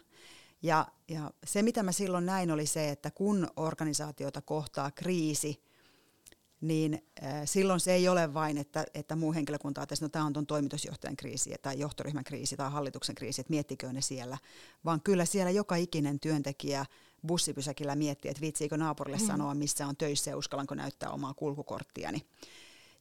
Ja, 0.62 0.88
ja 1.08 1.32
se, 1.44 1.62
mitä 1.62 1.84
mä 1.84 1.92
silloin 1.92 2.26
näin, 2.26 2.52
oli 2.52 2.66
se, 2.66 2.90
että 2.90 3.12
kun 3.12 3.48
organisaatiota 3.56 4.42
kohtaa 4.42 4.92
kriisi, 4.92 5.64
niin 6.62 7.04
äh, 7.24 7.42
silloin 7.46 7.80
se 7.80 7.94
ei 7.94 8.10
ole 8.10 8.34
vain, 8.34 8.58
että, 8.58 8.86
että 8.94 9.16
muu 9.16 9.34
henkilökunta 9.34 9.84
että 9.84 9.96
no 10.02 10.10
tämä 10.10 10.26
on 10.26 10.34
tuon 10.34 10.48
toimitusjohtajan 10.48 11.16
kriisi 11.16 11.56
tai 11.62 11.80
johtoryhmän 11.80 12.24
kriisi 12.24 12.58
tai 12.58 12.72
hallituksen 12.72 13.16
kriisi, 13.16 13.42
että 13.42 13.52
miettikö 13.52 13.94
ne 13.94 14.02
siellä, 14.02 14.38
vaan 14.86 15.02
kyllä 15.02 15.26
siellä 15.26 15.52
joka 15.52 15.76
ikinen 15.76 16.20
työntekijä 16.20 16.86
bussipysäkillä 17.28 17.96
miettii, 17.96 18.32
että 18.32 18.42
viitsiikö 18.42 18.78
naapurille 18.78 19.18
mm. 19.18 19.28
sanoa, 19.28 19.56
missä 19.56 19.88
on 19.88 19.98
töissä 19.98 20.32
ja 20.32 20.38
uskallanko 20.38 20.76
näyttää 20.76 21.10
omaa 21.10 21.34
kulkukorttiani. 21.34 22.26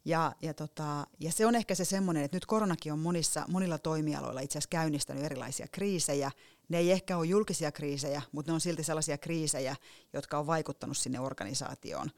Ja, 0.08 0.32
ja, 0.42 0.54
tota, 0.54 1.06
ja 1.20 1.32
se 1.32 1.46
on 1.46 1.54
ehkä 1.54 1.74
se 1.74 1.84
semmoinen, 1.84 2.24
että 2.24 2.36
nyt 2.36 2.46
koronakin 2.46 2.92
on 2.92 2.98
monissa, 2.98 3.44
monilla 3.48 3.78
toimialoilla 3.78 4.40
itse 4.40 4.58
asiassa 4.58 4.70
käynnistänyt 4.70 5.24
erilaisia 5.24 5.66
kriisejä. 5.72 6.30
Ne 6.68 6.78
ei 6.78 6.92
ehkä 6.92 7.16
ole 7.16 7.26
julkisia 7.26 7.72
kriisejä, 7.72 8.22
mutta 8.32 8.50
ne 8.52 8.54
on 8.54 8.60
silti 8.60 8.84
sellaisia 8.84 9.18
kriisejä, 9.18 9.76
jotka 10.12 10.38
on 10.38 10.46
vaikuttanut 10.46 10.96
sinne 10.96 11.20
organisaatioon. 11.20 12.10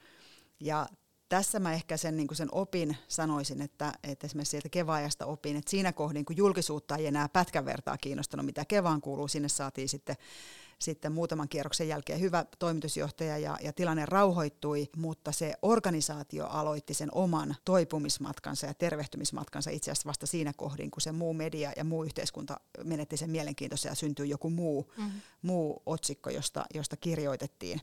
Ja 0.61 0.87
tässä 1.29 1.61
mä 1.61 1.73
ehkä 1.73 1.97
sen, 1.97 2.17
niin 2.17 2.29
sen 2.33 2.49
opin 2.53 2.97
sanoisin, 3.09 3.63
että, 3.63 3.93
että 4.03 4.27
esimerkiksi 4.27 4.51
sieltä 4.51 4.69
kevaajasta 4.69 5.27
opin, 5.27 5.57
että 5.57 5.71
siinä 5.71 5.93
kohdin, 5.93 6.25
kun 6.25 6.37
julkisuutta 6.37 6.97
ei 6.97 7.07
enää 7.07 7.29
pätkän 7.29 7.65
vertaa 7.65 7.99
kiinnostanut, 7.99 8.47
mitä 8.47 8.65
kevään 8.65 9.01
kuuluu, 9.01 9.29
sinne 9.29 9.49
saatiin 9.49 9.89
sitten 9.89 10.17
sitten 10.81 11.13
muutaman 11.13 11.49
kierroksen 11.49 11.89
jälkeen 11.89 12.21
hyvä 12.21 12.45
toimitusjohtaja 12.59 13.39
ja, 13.39 13.57
ja 13.63 13.73
tilanne 13.73 14.07
rauhoittui, 14.07 14.89
mutta 14.97 15.33
se 15.33 15.55
organisaatio 15.63 16.47
aloitti 16.47 16.95
sen 16.95 17.09
oman 17.13 17.57
toipumismatkansa 17.65 18.67
ja 18.67 18.75
tervehtymismatkansa 18.75 19.71
itse 19.71 19.91
asiassa 19.91 20.09
vasta 20.09 20.27
siinä 20.27 20.53
kohdin, 20.57 20.91
kun 20.91 21.01
se 21.01 21.13
muu 21.13 21.35
media 21.35 21.73
ja 21.77 21.85
muu 21.85 22.05
yhteiskunta 22.05 22.61
menetti 22.85 23.17
sen 23.17 23.31
mielenkiintoisen 23.31 23.91
ja 23.91 23.95
syntyi 23.95 24.29
joku 24.29 24.51
muu, 24.51 24.93
mm-hmm. 24.97 25.21
muu 25.43 25.83
otsikko, 25.87 26.31
josta, 26.31 26.65
josta 26.75 26.97
kirjoitettiin. 26.97 27.81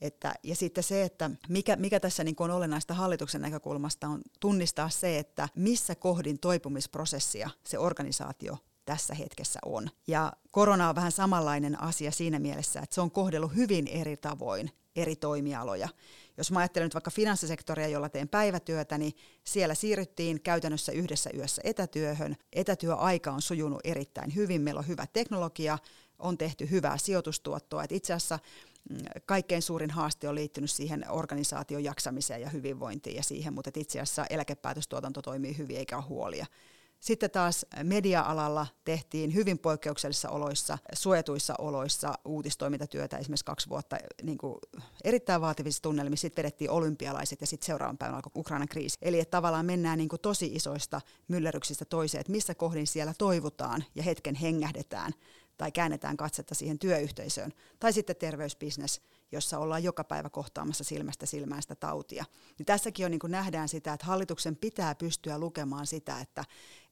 Että, 0.00 0.34
ja 0.42 0.56
sitten 0.56 0.84
se, 0.84 1.02
että 1.02 1.30
mikä, 1.48 1.76
mikä 1.76 2.00
tässä 2.00 2.24
niin 2.24 2.36
on 2.38 2.50
olennaista 2.50 2.94
hallituksen 2.94 3.40
näkökulmasta 3.40 4.08
on 4.08 4.20
tunnistaa 4.40 4.88
se, 4.88 5.18
että 5.18 5.48
missä 5.54 5.94
kohdin 5.94 6.38
toipumisprosessia 6.38 7.50
se 7.64 7.78
organisaatio 7.78 8.58
tässä 8.88 9.14
hetkessä 9.14 9.58
on. 9.64 9.90
Ja 10.06 10.32
korona 10.50 10.88
on 10.88 10.94
vähän 10.94 11.12
samanlainen 11.12 11.80
asia 11.80 12.10
siinä 12.10 12.38
mielessä, 12.38 12.80
että 12.80 12.94
se 12.94 13.00
on 13.00 13.10
kohdellut 13.10 13.54
hyvin 13.56 13.86
eri 13.86 14.16
tavoin 14.16 14.70
eri 14.96 15.16
toimialoja. 15.16 15.88
Jos 16.36 16.50
mä 16.50 16.58
ajattelen 16.58 16.86
nyt 16.86 16.94
vaikka 16.94 17.10
finanssisektoria, 17.10 17.88
jolla 17.88 18.08
teen 18.08 18.28
päivätyötä, 18.28 18.98
niin 18.98 19.12
siellä 19.44 19.74
siirryttiin 19.74 20.40
käytännössä 20.40 20.92
yhdessä 20.92 21.30
yössä 21.34 21.62
etätyöhön. 21.64 22.36
Etätyöaika 22.52 23.32
on 23.32 23.42
sujunut 23.42 23.80
erittäin 23.84 24.34
hyvin, 24.34 24.60
meillä 24.60 24.78
on 24.78 24.88
hyvä 24.88 25.06
teknologia, 25.12 25.78
on 26.18 26.38
tehty 26.38 26.70
hyvää 26.70 26.98
sijoitustuottoa. 26.98 27.84
Et 27.84 27.92
itse 27.92 28.12
asiassa 28.12 28.38
mm, 28.90 28.98
kaikkein 29.26 29.62
suurin 29.62 29.90
haaste 29.90 30.28
on 30.28 30.34
liittynyt 30.34 30.70
siihen 30.70 31.04
organisaation 31.10 31.84
jaksamiseen 31.84 32.40
ja 32.40 32.48
hyvinvointiin 32.48 33.16
ja 33.16 33.22
siihen, 33.22 33.54
mutta 33.54 33.70
itse 33.76 34.00
asiassa 34.00 34.26
eläkepäätöstuotanto 34.30 35.22
toimii 35.22 35.58
hyvin 35.58 35.76
eikä 35.76 35.96
ole 35.96 36.04
huolia. 36.04 36.46
Sitten 37.00 37.30
taas 37.30 37.66
media-alalla 37.82 38.66
tehtiin 38.84 39.34
hyvin 39.34 39.58
poikkeuksellisissa 39.58 40.30
oloissa, 40.30 40.78
suojatuissa 40.92 41.54
oloissa 41.58 42.14
uutistoimintatyötä 42.24 43.18
esimerkiksi 43.18 43.44
kaksi 43.44 43.68
vuotta 43.68 43.96
niin 44.22 44.38
kuin 44.38 44.58
erittäin 45.04 45.40
vaativissa 45.40 45.82
tunnelmissa. 45.82 46.20
Sitten 46.20 46.42
vedettiin 46.42 46.70
olympialaiset 46.70 47.40
ja 47.40 47.46
sitten 47.46 47.66
seuraavan 47.66 47.98
päivän 47.98 48.16
alkoi 48.16 48.32
Ukrainan 48.36 48.68
kriisi. 48.68 48.98
Eli 49.02 49.20
että 49.20 49.30
tavallaan 49.30 49.66
mennään 49.66 49.98
niin 49.98 50.08
kuin 50.08 50.20
tosi 50.20 50.46
isoista 50.46 51.00
myllerryksistä 51.28 51.84
toiseen, 51.84 52.20
että 52.20 52.32
missä 52.32 52.54
kohdin 52.54 52.86
siellä 52.86 53.14
toivutaan 53.18 53.84
ja 53.94 54.02
hetken 54.02 54.34
hengähdetään 54.34 55.12
tai 55.58 55.72
käännetään 55.72 56.16
katsetta 56.16 56.54
siihen 56.54 56.78
työyhteisöön. 56.78 57.52
Tai 57.80 57.92
sitten 57.92 58.16
terveysbisnes, 58.16 59.00
jossa 59.32 59.58
ollaan 59.58 59.82
joka 59.82 60.04
päivä 60.04 60.30
kohtaamassa 60.30 60.84
silmästä 60.84 61.26
silmään 61.26 61.62
sitä 61.62 61.74
tautia. 61.74 62.24
Niin 62.58 62.66
tässäkin 62.66 63.06
on, 63.06 63.10
niin 63.10 63.18
kuin 63.18 63.30
nähdään 63.30 63.68
sitä, 63.68 63.92
että 63.92 64.06
hallituksen 64.06 64.56
pitää 64.56 64.94
pystyä 64.94 65.38
lukemaan 65.38 65.86
sitä, 65.86 66.20
että 66.20 66.44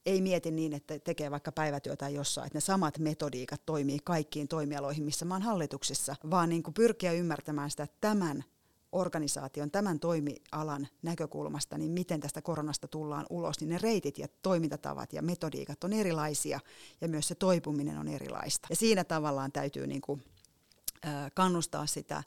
ei 0.05 0.21
mieti 0.21 0.51
niin, 0.51 0.73
että 0.73 0.99
tekee 0.99 1.31
vaikka 1.31 1.51
päivätyötä 1.51 2.09
jossain, 2.09 2.45
että 2.45 2.57
ne 2.57 2.61
samat 2.61 2.99
metodiikat 2.99 3.61
toimii 3.65 3.99
kaikkiin 4.03 4.47
toimialoihin, 4.47 5.03
missä 5.03 5.25
mä 5.25 5.35
oon 5.35 5.41
hallituksessa, 5.41 6.15
vaan 6.29 6.49
niin 6.49 6.63
kuin 6.63 6.73
pyrkiä 6.73 7.11
ymmärtämään 7.11 7.71
sitä 7.71 7.87
tämän 8.01 8.43
organisaation, 8.91 9.71
tämän 9.71 9.99
toimialan 9.99 10.87
näkökulmasta, 11.01 11.77
niin 11.77 11.91
miten 11.91 12.19
tästä 12.19 12.41
koronasta 12.41 12.87
tullaan 12.87 13.25
ulos, 13.29 13.59
niin 13.59 13.69
ne 13.69 13.77
reitit 13.77 14.17
ja 14.17 14.27
toimintatavat 14.41 15.13
ja 15.13 15.21
metodiikat 15.21 15.83
on 15.83 15.93
erilaisia 15.93 16.59
ja 17.01 17.07
myös 17.07 17.27
se 17.27 17.35
toipuminen 17.35 17.97
on 17.97 18.07
erilaista. 18.07 18.67
Ja 18.69 18.75
siinä 18.75 19.03
tavallaan 19.03 19.51
täytyy 19.51 19.87
niin 19.87 20.01
kuin, 20.01 20.23
kannustaa 21.33 21.87
sitä 21.87 22.23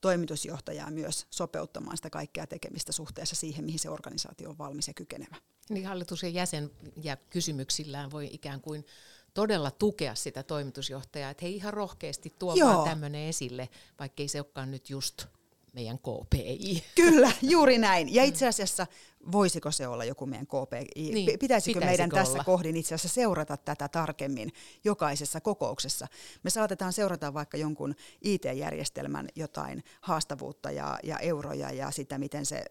toimitusjohtajaa 0.00 0.90
myös 0.90 1.26
sopeuttamaan 1.30 1.96
sitä 1.96 2.10
kaikkea 2.10 2.46
tekemistä 2.46 2.92
suhteessa 2.92 3.36
siihen, 3.36 3.64
mihin 3.64 3.78
se 3.78 3.90
organisaatio 3.90 4.50
on 4.50 4.58
valmis 4.58 4.88
ja 4.88 4.94
kykenevä. 4.94 5.36
Niin 5.70 5.86
hallituksen 5.86 6.34
jäsen 6.34 6.70
ja 7.02 7.16
kysymyksillään 7.16 8.10
voi 8.10 8.28
ikään 8.32 8.60
kuin 8.60 8.86
todella 9.34 9.70
tukea 9.70 10.14
sitä 10.14 10.42
toimitusjohtajaa, 10.42 11.30
että 11.30 11.44
he 11.44 11.48
ihan 11.48 11.72
rohkeasti 11.72 12.34
tuo 12.38 12.54
vaan 12.56 12.88
tämmöinen 12.88 13.28
esille, 13.28 13.68
vaikkei 13.98 14.28
se 14.28 14.40
olekaan 14.40 14.70
nyt 14.70 14.90
just 14.90 15.26
meidän 15.72 15.98
KPI. 15.98 16.84
Kyllä, 16.94 17.32
juuri 17.42 17.78
näin. 17.88 18.14
Ja 18.14 18.24
itse 18.24 18.48
asiassa 18.48 18.86
voisiko 19.32 19.70
se 19.70 19.86
olla 19.86 20.04
joku 20.04 20.26
meidän 20.26 20.46
KPI? 20.46 20.84
Niin, 20.94 21.14
pitäisikö, 21.14 21.38
pitäisikö 21.38 21.80
meidän 21.80 22.10
olla? 22.12 22.24
tässä 22.24 22.44
kohdin 22.44 22.76
itse 22.76 22.94
asiassa 22.94 23.14
seurata 23.14 23.56
tätä 23.56 23.88
tarkemmin 23.88 24.52
jokaisessa 24.84 25.40
kokouksessa? 25.40 26.06
Me 26.42 26.50
saatetaan 26.50 26.92
seurata 26.92 27.34
vaikka 27.34 27.56
jonkun 27.56 27.94
IT-järjestelmän 28.22 29.28
jotain 29.34 29.84
haastavuutta 30.00 30.70
ja, 30.70 30.98
ja 31.02 31.18
euroja 31.18 31.72
ja 31.72 31.90
sitä, 31.90 32.18
miten 32.18 32.46
se, 32.46 32.64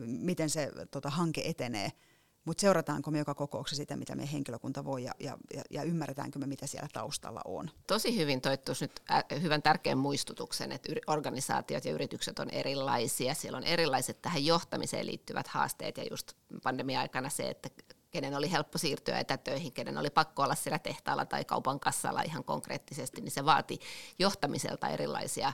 miten 0.00 0.50
se 0.50 0.70
tota, 0.90 1.10
hanke 1.10 1.42
etenee– 1.44 1.92
mutta 2.44 2.60
seurataanko 2.60 3.10
me 3.10 3.18
joka 3.18 3.34
kokouksessa 3.34 3.82
sitä, 3.82 3.96
mitä 3.96 4.14
meidän 4.14 4.32
henkilökunta 4.32 4.84
voi 4.84 5.02
ja, 5.02 5.12
ja, 5.20 5.38
ja 5.70 5.82
ymmärretäänkö 5.82 6.38
me, 6.38 6.46
mitä 6.46 6.66
siellä 6.66 6.88
taustalla 6.92 7.40
on. 7.44 7.70
Tosi 7.86 8.16
hyvin 8.16 8.40
toittu 8.40 8.72
nyt 8.80 9.02
hyvän 9.42 9.62
tärkeän 9.62 9.98
muistutuksen, 9.98 10.72
että 10.72 10.92
organisaatiot 11.06 11.84
ja 11.84 11.92
yritykset 11.92 12.38
on 12.38 12.50
erilaisia. 12.50 13.34
Siellä 13.34 13.56
on 13.56 13.64
erilaiset 13.64 14.22
tähän 14.22 14.44
johtamiseen 14.44 15.06
liittyvät 15.06 15.48
haasteet 15.48 15.96
ja 15.96 16.04
just 16.10 16.32
pandemia-aikana 16.62 17.28
se, 17.28 17.50
että 17.50 17.68
kenen 18.10 18.34
oli 18.34 18.50
helppo 18.50 18.78
siirtyä 18.78 19.18
etätöihin, 19.18 19.72
kenen 19.72 19.98
oli 19.98 20.10
pakko 20.10 20.42
olla 20.42 20.54
siellä 20.54 20.78
tehtaalla 20.78 21.24
tai 21.24 21.44
kaupan 21.44 21.80
kassalla 21.80 22.22
ihan 22.22 22.44
konkreettisesti, 22.44 23.20
niin 23.20 23.30
se 23.30 23.44
vaati 23.44 23.80
johtamiselta 24.18 24.88
erilaisia 24.88 25.52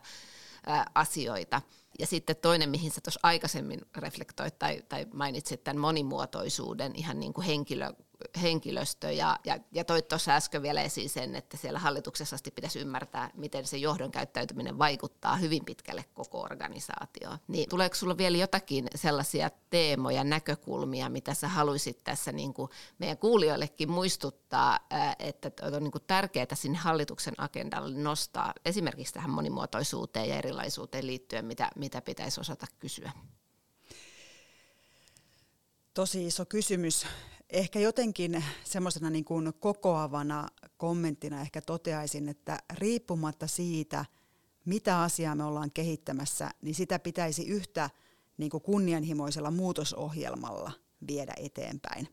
asioita. 0.94 1.62
Ja 2.00 2.06
sitten 2.06 2.36
toinen, 2.36 2.70
mihin 2.70 2.90
sä 2.90 3.00
tuossa 3.00 3.20
aikaisemmin 3.22 3.80
reflektoit 3.96 4.58
tai, 4.58 4.82
tai 4.88 5.06
mainitsit 5.12 5.64
tämän 5.64 5.80
monimuotoisuuden, 5.80 6.92
ihan 6.94 7.20
niin 7.20 7.32
kuin 7.32 7.46
henkilö, 7.46 7.92
henkilöstö 8.42 9.12
ja, 9.12 9.38
ja, 9.44 9.58
ja 9.72 9.84
toi 9.84 10.02
tuossa 10.02 10.32
äsken 10.32 10.62
vielä 10.62 10.82
esiin 10.82 11.10
sen, 11.10 11.36
että 11.36 11.56
siellä 11.56 11.78
hallituksessa 11.78 12.34
asti 12.34 12.50
pitäisi 12.50 12.78
ymmärtää, 12.78 13.30
miten 13.34 13.66
se 13.66 13.76
johdon 13.76 14.10
käyttäytyminen 14.10 14.78
vaikuttaa 14.78 15.36
hyvin 15.36 15.64
pitkälle 15.64 16.04
koko 16.14 16.40
organisaatioon. 16.40 17.38
Niin 17.48 17.68
tuleeko 17.68 17.94
sulla 17.94 18.18
vielä 18.18 18.36
jotakin 18.36 18.88
sellaisia 18.94 19.50
teemoja, 19.70 20.24
näkökulmia, 20.24 21.08
mitä 21.08 21.34
sä 21.34 21.48
haluaisit 21.48 22.04
tässä 22.04 22.32
niin 22.32 22.54
kuin 22.54 22.70
meidän 22.98 23.18
kuulijoillekin 23.18 23.90
muistuttaa, 23.90 24.78
että 25.18 25.50
on 25.62 25.82
niin 25.82 25.92
kuin 25.92 26.04
tärkeää 26.06 26.54
sinne 26.54 26.78
hallituksen 26.78 27.34
agendalle 27.38 27.98
nostaa 27.98 28.52
esimerkiksi 28.64 29.14
tähän 29.14 29.30
monimuotoisuuteen 29.30 30.28
ja 30.28 30.36
erilaisuuteen 30.36 31.06
liittyen, 31.06 31.44
mitä, 31.44 31.70
mitä 31.76 32.00
pitäisi 32.00 32.40
osata 32.40 32.66
kysyä? 32.78 33.12
Tosi 35.94 36.26
iso 36.26 36.44
kysymys 36.44 37.06
ehkä 37.52 37.80
jotenkin 37.80 38.44
semmoisena 38.64 39.10
niin 39.10 39.24
kuin 39.24 39.52
kokoavana 39.60 40.48
kommenttina 40.76 41.40
ehkä 41.40 41.60
toteaisin, 41.60 42.28
että 42.28 42.58
riippumatta 42.74 43.46
siitä, 43.46 44.04
mitä 44.64 45.02
asiaa 45.02 45.34
me 45.34 45.44
ollaan 45.44 45.70
kehittämässä, 45.70 46.50
niin 46.62 46.74
sitä 46.74 46.98
pitäisi 46.98 47.48
yhtä 47.48 47.90
niin 48.36 48.50
kuin 48.50 48.62
kunnianhimoisella 48.62 49.50
muutosohjelmalla 49.50 50.72
viedä 51.06 51.34
eteenpäin. 51.36 52.08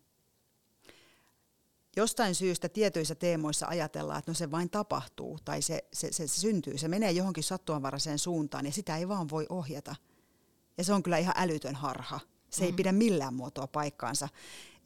Jostain 1.96 2.36
syystä 2.36 2.70
tietyissä 2.70 3.16
teemoissa 3.16 3.68
ajatellaan, 3.68 4.20
että 4.20 4.32
no 4.32 4.36
se 4.36 4.52
vain 4.52 4.70
tapahtuu 4.70 5.40
tai 5.46 5.62
se, 5.62 5.88
se, 5.94 6.14
se, 6.14 6.28
se 6.28 6.40
syntyy, 6.40 6.78
se 6.78 6.88
menee 6.88 7.12
johonkin 7.12 7.44
sattuanvaraiseen 7.44 8.20
suuntaan 8.20 8.66
ja 8.66 8.72
sitä 8.72 8.98
ei 8.98 9.08
vaan 9.08 9.30
voi 9.30 9.46
ohjata. 9.50 9.96
Ja 10.78 10.84
se 10.84 10.94
on 10.94 11.04
kyllä 11.04 11.18
ihan 11.18 11.34
älytön 11.38 11.76
harha. 11.76 12.20
Se 12.50 12.62
mm. 12.62 12.66
ei 12.66 12.74
pidä 12.74 12.92
millään 12.92 13.34
muotoa 13.34 13.68
paikkaansa 13.68 14.30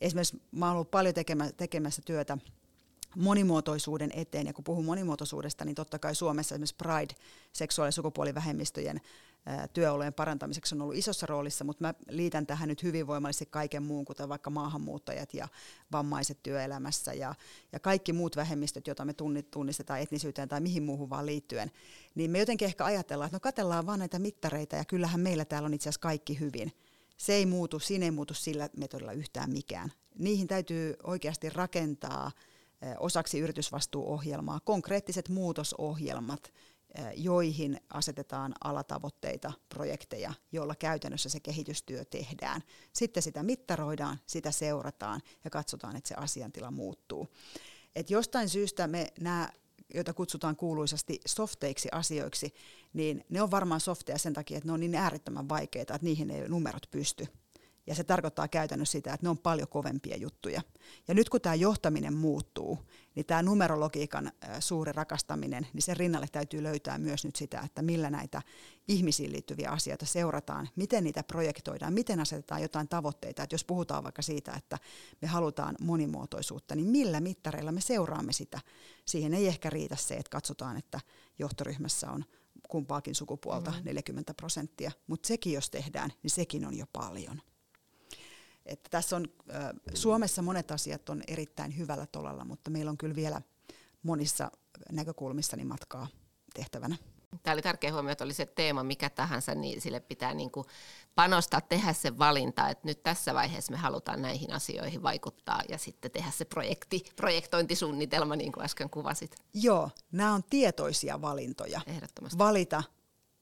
esimerkiksi 0.01 0.41
mä 0.51 0.65
oon 0.65 0.75
ollut 0.75 0.91
paljon 0.91 1.15
tekemässä 1.57 2.01
työtä 2.05 2.37
monimuotoisuuden 3.15 4.11
eteen, 4.13 4.47
ja 4.47 4.53
kun 4.53 4.63
puhun 4.63 4.85
monimuotoisuudesta, 4.85 5.65
niin 5.65 5.75
totta 5.75 5.99
kai 5.99 6.15
Suomessa 6.15 6.55
esimerkiksi 6.55 6.75
Pride, 6.75 7.15
seksuaali- 7.53 7.87
ja 7.87 7.91
sukupuolivähemmistöjen 7.91 9.01
työolojen 9.73 10.13
parantamiseksi 10.13 10.75
on 10.75 10.81
ollut 10.81 10.95
isossa 10.95 11.25
roolissa, 11.25 11.63
mutta 11.63 11.83
mä 11.83 11.93
liitän 12.09 12.47
tähän 12.47 12.69
nyt 12.69 12.83
hyvin 12.83 13.07
voimallisesti 13.07 13.45
kaiken 13.45 13.83
muun, 13.83 14.05
kuten 14.05 14.29
vaikka 14.29 14.49
maahanmuuttajat 14.49 15.33
ja 15.33 15.47
vammaiset 15.91 16.37
työelämässä 16.43 17.13
ja, 17.13 17.35
ja 17.71 17.79
kaikki 17.79 18.13
muut 18.13 18.35
vähemmistöt, 18.35 18.87
joita 18.87 19.05
me 19.05 19.13
tunnistetaan 19.51 19.99
etnisyyteen 19.99 20.49
tai 20.49 20.61
mihin 20.61 20.83
muuhun 20.83 21.09
vaan 21.09 21.25
liittyen. 21.25 21.71
Niin 22.15 22.31
me 22.31 22.39
jotenkin 22.39 22.65
ehkä 22.65 22.85
ajatellaan, 22.85 23.27
että 23.27 23.35
no 23.35 23.39
katellaan 23.39 23.85
vaan 23.85 23.99
näitä 23.99 24.19
mittareita 24.19 24.75
ja 24.75 24.85
kyllähän 24.85 25.19
meillä 25.19 25.45
täällä 25.45 25.65
on 25.65 25.73
itse 25.73 25.89
asiassa 25.89 26.01
kaikki 26.01 26.39
hyvin 26.39 26.71
se 27.21 27.33
ei 27.33 27.45
muutu, 27.45 27.79
siinä 27.79 28.05
ei 28.05 28.11
muutu 28.11 28.33
sillä 28.33 28.69
metodilla 28.77 29.11
yhtään 29.11 29.51
mikään. 29.51 29.91
Niihin 30.19 30.47
täytyy 30.47 30.95
oikeasti 31.03 31.49
rakentaa 31.49 32.31
osaksi 32.99 33.39
yritysvastuuohjelmaa 33.39 34.59
konkreettiset 34.59 35.29
muutosohjelmat, 35.29 36.53
joihin 37.15 37.79
asetetaan 37.93 38.53
alatavoitteita, 38.63 39.53
projekteja, 39.69 40.33
joilla 40.51 40.75
käytännössä 40.75 41.29
se 41.29 41.39
kehitystyö 41.39 42.05
tehdään. 42.05 42.63
Sitten 42.93 43.23
sitä 43.23 43.43
mittaroidaan, 43.43 44.19
sitä 44.25 44.51
seurataan 44.51 45.21
ja 45.43 45.49
katsotaan, 45.49 45.95
että 45.95 46.07
se 46.07 46.15
asiantila 46.15 46.71
muuttuu. 46.71 47.27
Et 47.95 48.09
jostain 48.09 48.49
syystä 48.49 48.87
me 48.87 49.07
nämä 49.19 49.49
joita 49.93 50.13
kutsutaan 50.13 50.55
kuuluisasti 50.55 51.21
softeiksi 51.25 51.89
asioiksi, 51.91 52.53
niin 52.93 53.25
ne 53.29 53.41
on 53.41 53.51
varmaan 53.51 53.81
softeja 53.81 54.17
sen 54.17 54.33
takia, 54.33 54.57
että 54.57 54.67
ne 54.67 54.73
on 54.73 54.79
niin 54.79 54.95
äärettömän 54.95 55.49
vaikeita, 55.49 55.95
että 55.95 56.05
niihin 56.05 56.31
ei 56.31 56.49
numerot 56.49 56.87
pysty. 56.91 57.27
Ja 57.87 57.95
se 57.95 58.03
tarkoittaa 58.03 58.47
käytännössä 58.47 58.91
sitä, 58.91 59.13
että 59.13 59.25
ne 59.25 59.29
on 59.29 59.37
paljon 59.37 59.67
kovempia 59.67 60.17
juttuja. 60.17 60.61
Ja 61.07 61.13
nyt 61.13 61.29
kun 61.29 61.41
tämä 61.41 61.55
johtaminen 61.55 62.13
muuttuu, 62.13 62.79
niin 63.15 63.25
tämä 63.25 63.43
numerologiikan 63.43 64.31
suuri 64.59 64.91
rakastaminen, 64.91 65.67
niin 65.73 65.81
sen 65.81 65.97
rinnalle 65.97 66.27
täytyy 66.31 66.63
löytää 66.63 66.97
myös 66.97 67.25
nyt 67.25 67.35
sitä, 67.35 67.61
että 67.65 67.81
millä 67.81 68.09
näitä 68.09 68.41
ihmisiin 68.87 69.31
liittyviä 69.31 69.69
asioita 69.69 70.05
seurataan, 70.05 70.69
miten 70.75 71.03
niitä 71.03 71.23
projektoidaan, 71.23 71.93
miten 71.93 72.19
asetetaan 72.19 72.61
jotain 72.61 72.87
tavoitteita. 72.87 73.43
Että 73.43 73.53
jos 73.53 73.63
puhutaan 73.63 74.03
vaikka 74.03 74.21
siitä, 74.21 74.53
että 74.57 74.77
me 75.21 75.27
halutaan 75.27 75.75
monimuotoisuutta, 75.81 76.75
niin 76.75 76.87
millä 76.87 77.19
mittareilla 77.19 77.71
me 77.71 77.81
seuraamme 77.81 78.33
sitä. 78.33 78.59
Siihen 79.05 79.33
ei 79.33 79.47
ehkä 79.47 79.69
riitä 79.69 79.95
se, 79.95 80.13
että 80.13 80.29
katsotaan, 80.29 80.77
että 80.77 80.99
johtoryhmässä 81.39 82.11
on 82.11 82.25
kumpaakin 82.69 83.15
sukupuolta 83.15 83.71
mm-hmm. 83.71 83.85
40 83.85 84.33
prosenttia, 84.33 84.91
mutta 85.07 85.27
sekin 85.27 85.53
jos 85.53 85.69
tehdään, 85.69 86.13
niin 86.23 86.31
sekin 86.31 86.65
on 86.65 86.77
jo 86.77 86.85
paljon. 86.93 87.41
Että 88.71 88.89
tässä 88.89 89.15
on, 89.15 89.25
Suomessa 89.93 90.41
monet 90.41 90.71
asiat 90.71 91.09
on 91.09 91.23
erittäin 91.27 91.77
hyvällä 91.77 92.05
tolalla, 92.05 92.45
mutta 92.45 92.69
meillä 92.69 92.91
on 92.91 92.97
kyllä 92.97 93.15
vielä 93.15 93.41
monissa 94.03 94.51
näkökulmissa 94.91 95.57
niin 95.57 95.67
matkaa 95.67 96.07
tehtävänä. 96.53 96.97
Tämä 97.43 97.53
oli 97.53 97.61
tärkeä 97.61 97.93
huomio, 97.93 98.11
että 98.11 98.23
oli 98.23 98.33
se 98.33 98.45
teema 98.45 98.83
mikä 98.83 99.09
tahansa, 99.09 99.55
niin 99.55 99.81
sille 99.81 99.99
pitää 99.99 100.33
niin 100.33 100.51
kuin 100.51 100.67
panostaa, 101.15 101.61
tehdä 101.61 101.93
se 101.93 102.17
valinta, 102.17 102.69
että 102.69 102.87
nyt 102.87 103.03
tässä 103.03 103.33
vaiheessa 103.33 103.71
me 103.71 103.77
halutaan 103.77 104.21
näihin 104.21 104.53
asioihin 104.53 105.03
vaikuttaa 105.03 105.61
ja 105.69 105.77
sitten 105.77 106.11
tehdä 106.11 106.31
se 106.31 106.45
projekti, 106.45 107.03
projektointisuunnitelma, 107.15 108.35
niin 108.35 108.51
kuin 108.51 108.63
äsken 108.63 108.89
kuvasit. 108.89 109.35
Joo, 109.53 109.89
nämä 110.11 110.33
on 110.33 110.43
tietoisia 110.49 111.21
valintoja. 111.21 111.81
Ehdottomasti. 111.87 112.37
Valita 112.37 112.83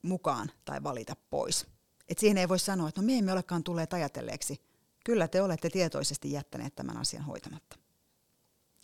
mukaan 0.02 0.50
tai 0.64 0.82
valita 0.82 1.16
pois. 1.30 1.66
Et 2.08 2.18
siihen 2.18 2.38
ei 2.38 2.48
voi 2.48 2.58
sanoa, 2.58 2.88
että 2.88 3.00
no 3.00 3.06
me 3.06 3.18
emme 3.18 3.32
olekaan 3.32 3.64
tulleet 3.64 3.92
ajatelleeksi, 3.92 4.60
kyllä 5.04 5.28
te 5.28 5.42
olette 5.42 5.70
tietoisesti 5.70 6.32
jättäneet 6.32 6.74
tämän 6.74 6.96
asian 6.96 7.24
hoitamatta. 7.24 7.76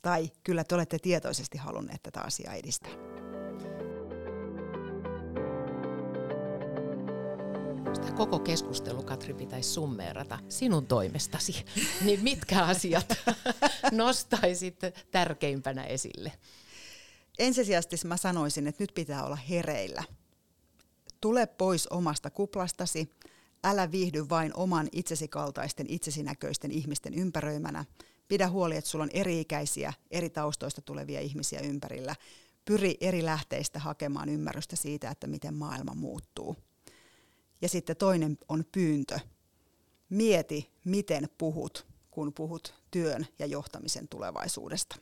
Tai 0.02 0.30
kyllä 0.42 0.64
te 0.64 0.74
olette 0.74 0.98
tietoisesti 0.98 1.58
halunneet 1.58 2.02
tätä 2.02 2.20
asiaa 2.20 2.54
edistää. 2.54 2.92
Sitä 7.94 8.12
koko 8.12 8.38
keskustelu, 8.38 9.02
Katri, 9.02 9.34
pitäisi 9.34 9.70
summeerata 9.70 10.38
sinun 10.48 10.86
toimestasi. 10.86 11.64
niin 12.04 12.22
mitkä 12.22 12.64
asiat 12.64 13.06
nostaisit 13.92 14.80
tärkeimpänä 15.10 15.84
esille? 15.84 16.32
Ensisijaisesti 17.38 18.08
mä 18.08 18.16
sanoisin, 18.16 18.66
että 18.66 18.82
nyt 18.82 18.94
pitää 18.94 19.24
olla 19.24 19.36
hereillä. 19.36 20.04
Tule 21.20 21.46
pois 21.46 21.86
omasta 21.86 22.30
kuplastasi 22.30 23.16
Älä 23.64 23.90
viihdy 23.90 24.28
vain 24.28 24.52
oman 24.54 24.88
itsesi 24.92 25.28
kaltaisten, 25.28 25.86
itsesi 25.88 26.22
näköisten 26.22 26.70
ihmisten 26.70 27.14
ympäröimänä. 27.14 27.84
Pidä 28.28 28.48
huoli, 28.48 28.76
että 28.76 28.90
sulla 28.90 29.02
on 29.02 29.11
eri-ikäisiä, 29.12 29.92
eri 30.11 30.30
taustoista 30.30 30.82
tulevia 30.82 31.20
ihmisiä 31.20 31.61
ympärillä. 31.61 32.16
Pyri 32.64 32.96
eri 33.00 33.24
lähteistä 33.24 33.78
hakemaan 33.78 34.28
ymmärrystä 34.28 34.76
siitä, 34.76 35.11
että 35.11 35.26
miten 35.26 35.54
maailma 35.54 35.94
muuttuu. 35.94 36.57
Ja 37.62 37.68
sitten 37.68 37.96
toinen 37.96 38.38
on 38.48 38.64
pyyntö. 38.72 39.18
Mieti, 40.09 40.70
miten 40.84 41.28
puhut, 41.38 41.86
kun 42.11 42.32
puhut 42.32 42.74
työn 42.90 43.26
ja 43.38 43.46
johtamisen 43.46 44.09
tulevaisuudesta. 44.09 44.96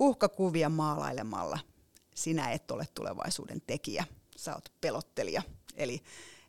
Uhkakuvia 0.00 0.68
maalailemalla 0.68 1.58
sinä 2.14 2.50
et 2.50 2.70
ole 2.70 2.84
tulevaisuuden 2.94 3.62
tekijä, 3.66 4.04
sä 4.36 4.54
oot 4.54 4.72
pelottelija. 4.80 5.42
Eli 5.76 6.02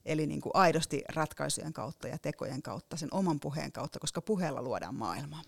Eli 0.08 0.28
niin 0.28 0.41
kuin 0.41 0.51
aidosti 0.53 1.03
ratkaisujen 1.10 1.74
kautta 1.74 2.08
ja 2.08 2.18
tekojen 2.18 2.62
kautta, 2.62 2.97
sen 2.97 3.10
oman 3.12 3.39
puheen 3.39 3.72
kautta, 3.72 3.99
koska 3.99 4.22
puheella 4.22 4.62
luodaan 4.62 4.95
maailmaa. 4.95 5.41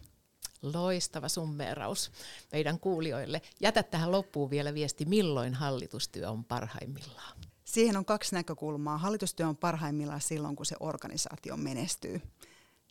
Loistava 0.62 1.30
summeeraus 1.30 2.12
meidän 2.51 2.80
kuulijoille. 2.80 3.41
Jätä 3.60 3.84
tähän 3.84 4.12
loppuun 4.12 4.49
vielä 4.49 4.74
viesti, 4.74 5.05
milloin 5.05 5.53
hallitustyö 5.53 6.30
on 6.30 6.43
parhaimmillaan. 6.43 7.38
Siihen 7.66 7.97
on 7.97 8.05
kaksi 8.05 8.36
näkökulmaa. 8.36 8.97
Hallitustyö 8.97 9.47
on 9.47 9.57
parhaimmillaan 9.57 10.22
silloin, 10.22 10.55
kun 10.55 10.66
se 10.66 10.76
organisaatio 10.80 11.57
menestyy. 11.57 12.22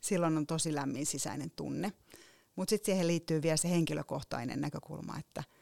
Silloin 0.01 0.37
on 0.37 0.47
tosi 0.47 0.75
lämmin 0.75 1.05
sisäinen 1.05 1.51
tunne. 1.51 1.93
Mutta 2.55 2.69
sitten 2.69 2.85
siihen 2.85 3.07
liittyy 3.07 3.41
vielä 3.41 3.57
se 3.57 3.69
henkilökohtainen 3.69 4.61
näkökulma, 4.61 5.19
että– 5.19 5.43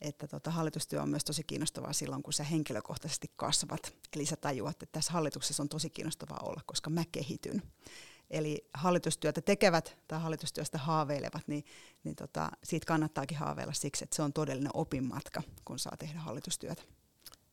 että 0.00 0.26
tota, 0.28 0.50
hallitustyö 0.50 1.02
on 1.02 1.08
myös 1.08 1.24
tosi 1.24 1.44
kiinnostavaa 1.44 1.92
silloin, 1.92 2.22
kun 2.22 2.32
sä 2.32 2.44
henkilökohtaisesti 2.44 3.30
kasvat. 3.36 3.94
Eli 4.16 4.26
sä 4.26 4.36
tajuat, 4.36 4.82
että 4.82 4.92
tässä 4.92 5.12
hallituksessa 5.12 5.62
on 5.62 5.68
tosi 5.68 5.90
kiinnostavaa 5.90 6.40
olla, 6.42 6.60
koska 6.66 6.90
mä 6.90 7.04
kehityn. 7.12 7.62
Eli 8.30 8.68
hallitustyötä 8.74 9.40
tekevät 9.40 9.98
tai 10.08 10.20
hallitustyöstä 10.20 10.78
haaveilevat, 10.78 11.48
niin, 11.48 11.64
niin 12.04 12.16
tota, 12.16 12.50
siitä 12.64 12.86
kannattaakin 12.86 13.38
haaveilla 13.38 13.72
siksi, 13.72 14.04
että 14.04 14.16
se 14.16 14.22
on 14.22 14.32
todellinen 14.32 14.70
opinmatka, 14.74 15.42
kun 15.64 15.78
saa 15.78 15.96
tehdä 15.98 16.18
hallitustyötä. 16.18 16.82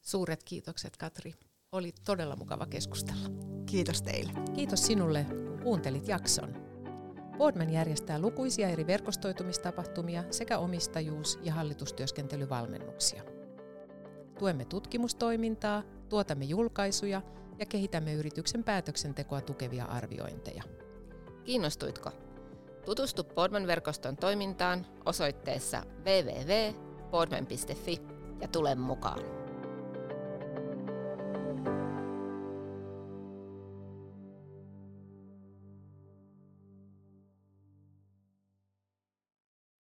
Suuret 0.01 0.43
kiitokset 0.43 0.97
Katri. 0.97 1.33
Oli 1.71 1.93
todella 2.05 2.35
mukava 2.35 2.65
keskustella. 2.65 3.29
Kiitos 3.65 4.01
teille. 4.01 4.33
Kiitos 4.55 4.85
sinulle, 4.85 5.23
kun 5.23 5.59
kuuntelit 5.63 6.07
jakson. 6.07 6.72
Boardman 7.37 7.69
järjestää 7.69 8.19
lukuisia 8.19 8.69
eri 8.69 8.87
verkostoitumistapahtumia 8.87 10.23
sekä 10.31 10.57
omistajuus- 10.57 11.39
ja 11.43 11.53
hallitustyöskentelyvalmennuksia. 11.53 13.23
Tuemme 14.39 14.65
tutkimustoimintaa, 14.65 15.83
tuotamme 16.09 16.45
julkaisuja 16.45 17.21
ja 17.59 17.65
kehitämme 17.65 18.13
yrityksen 18.13 18.63
päätöksentekoa 18.63 19.41
tukevia 19.41 19.85
arviointeja. 19.85 20.63
Kiinnostuitko? 21.43 22.11
Tutustu 22.85 23.23
Boardman-verkoston 23.23 24.17
toimintaan 24.17 24.85
osoitteessa 25.05 25.83
www.boardman.fi 26.05 28.01
ja 28.41 28.47
tule 28.47 28.75
mukaan. 28.75 29.42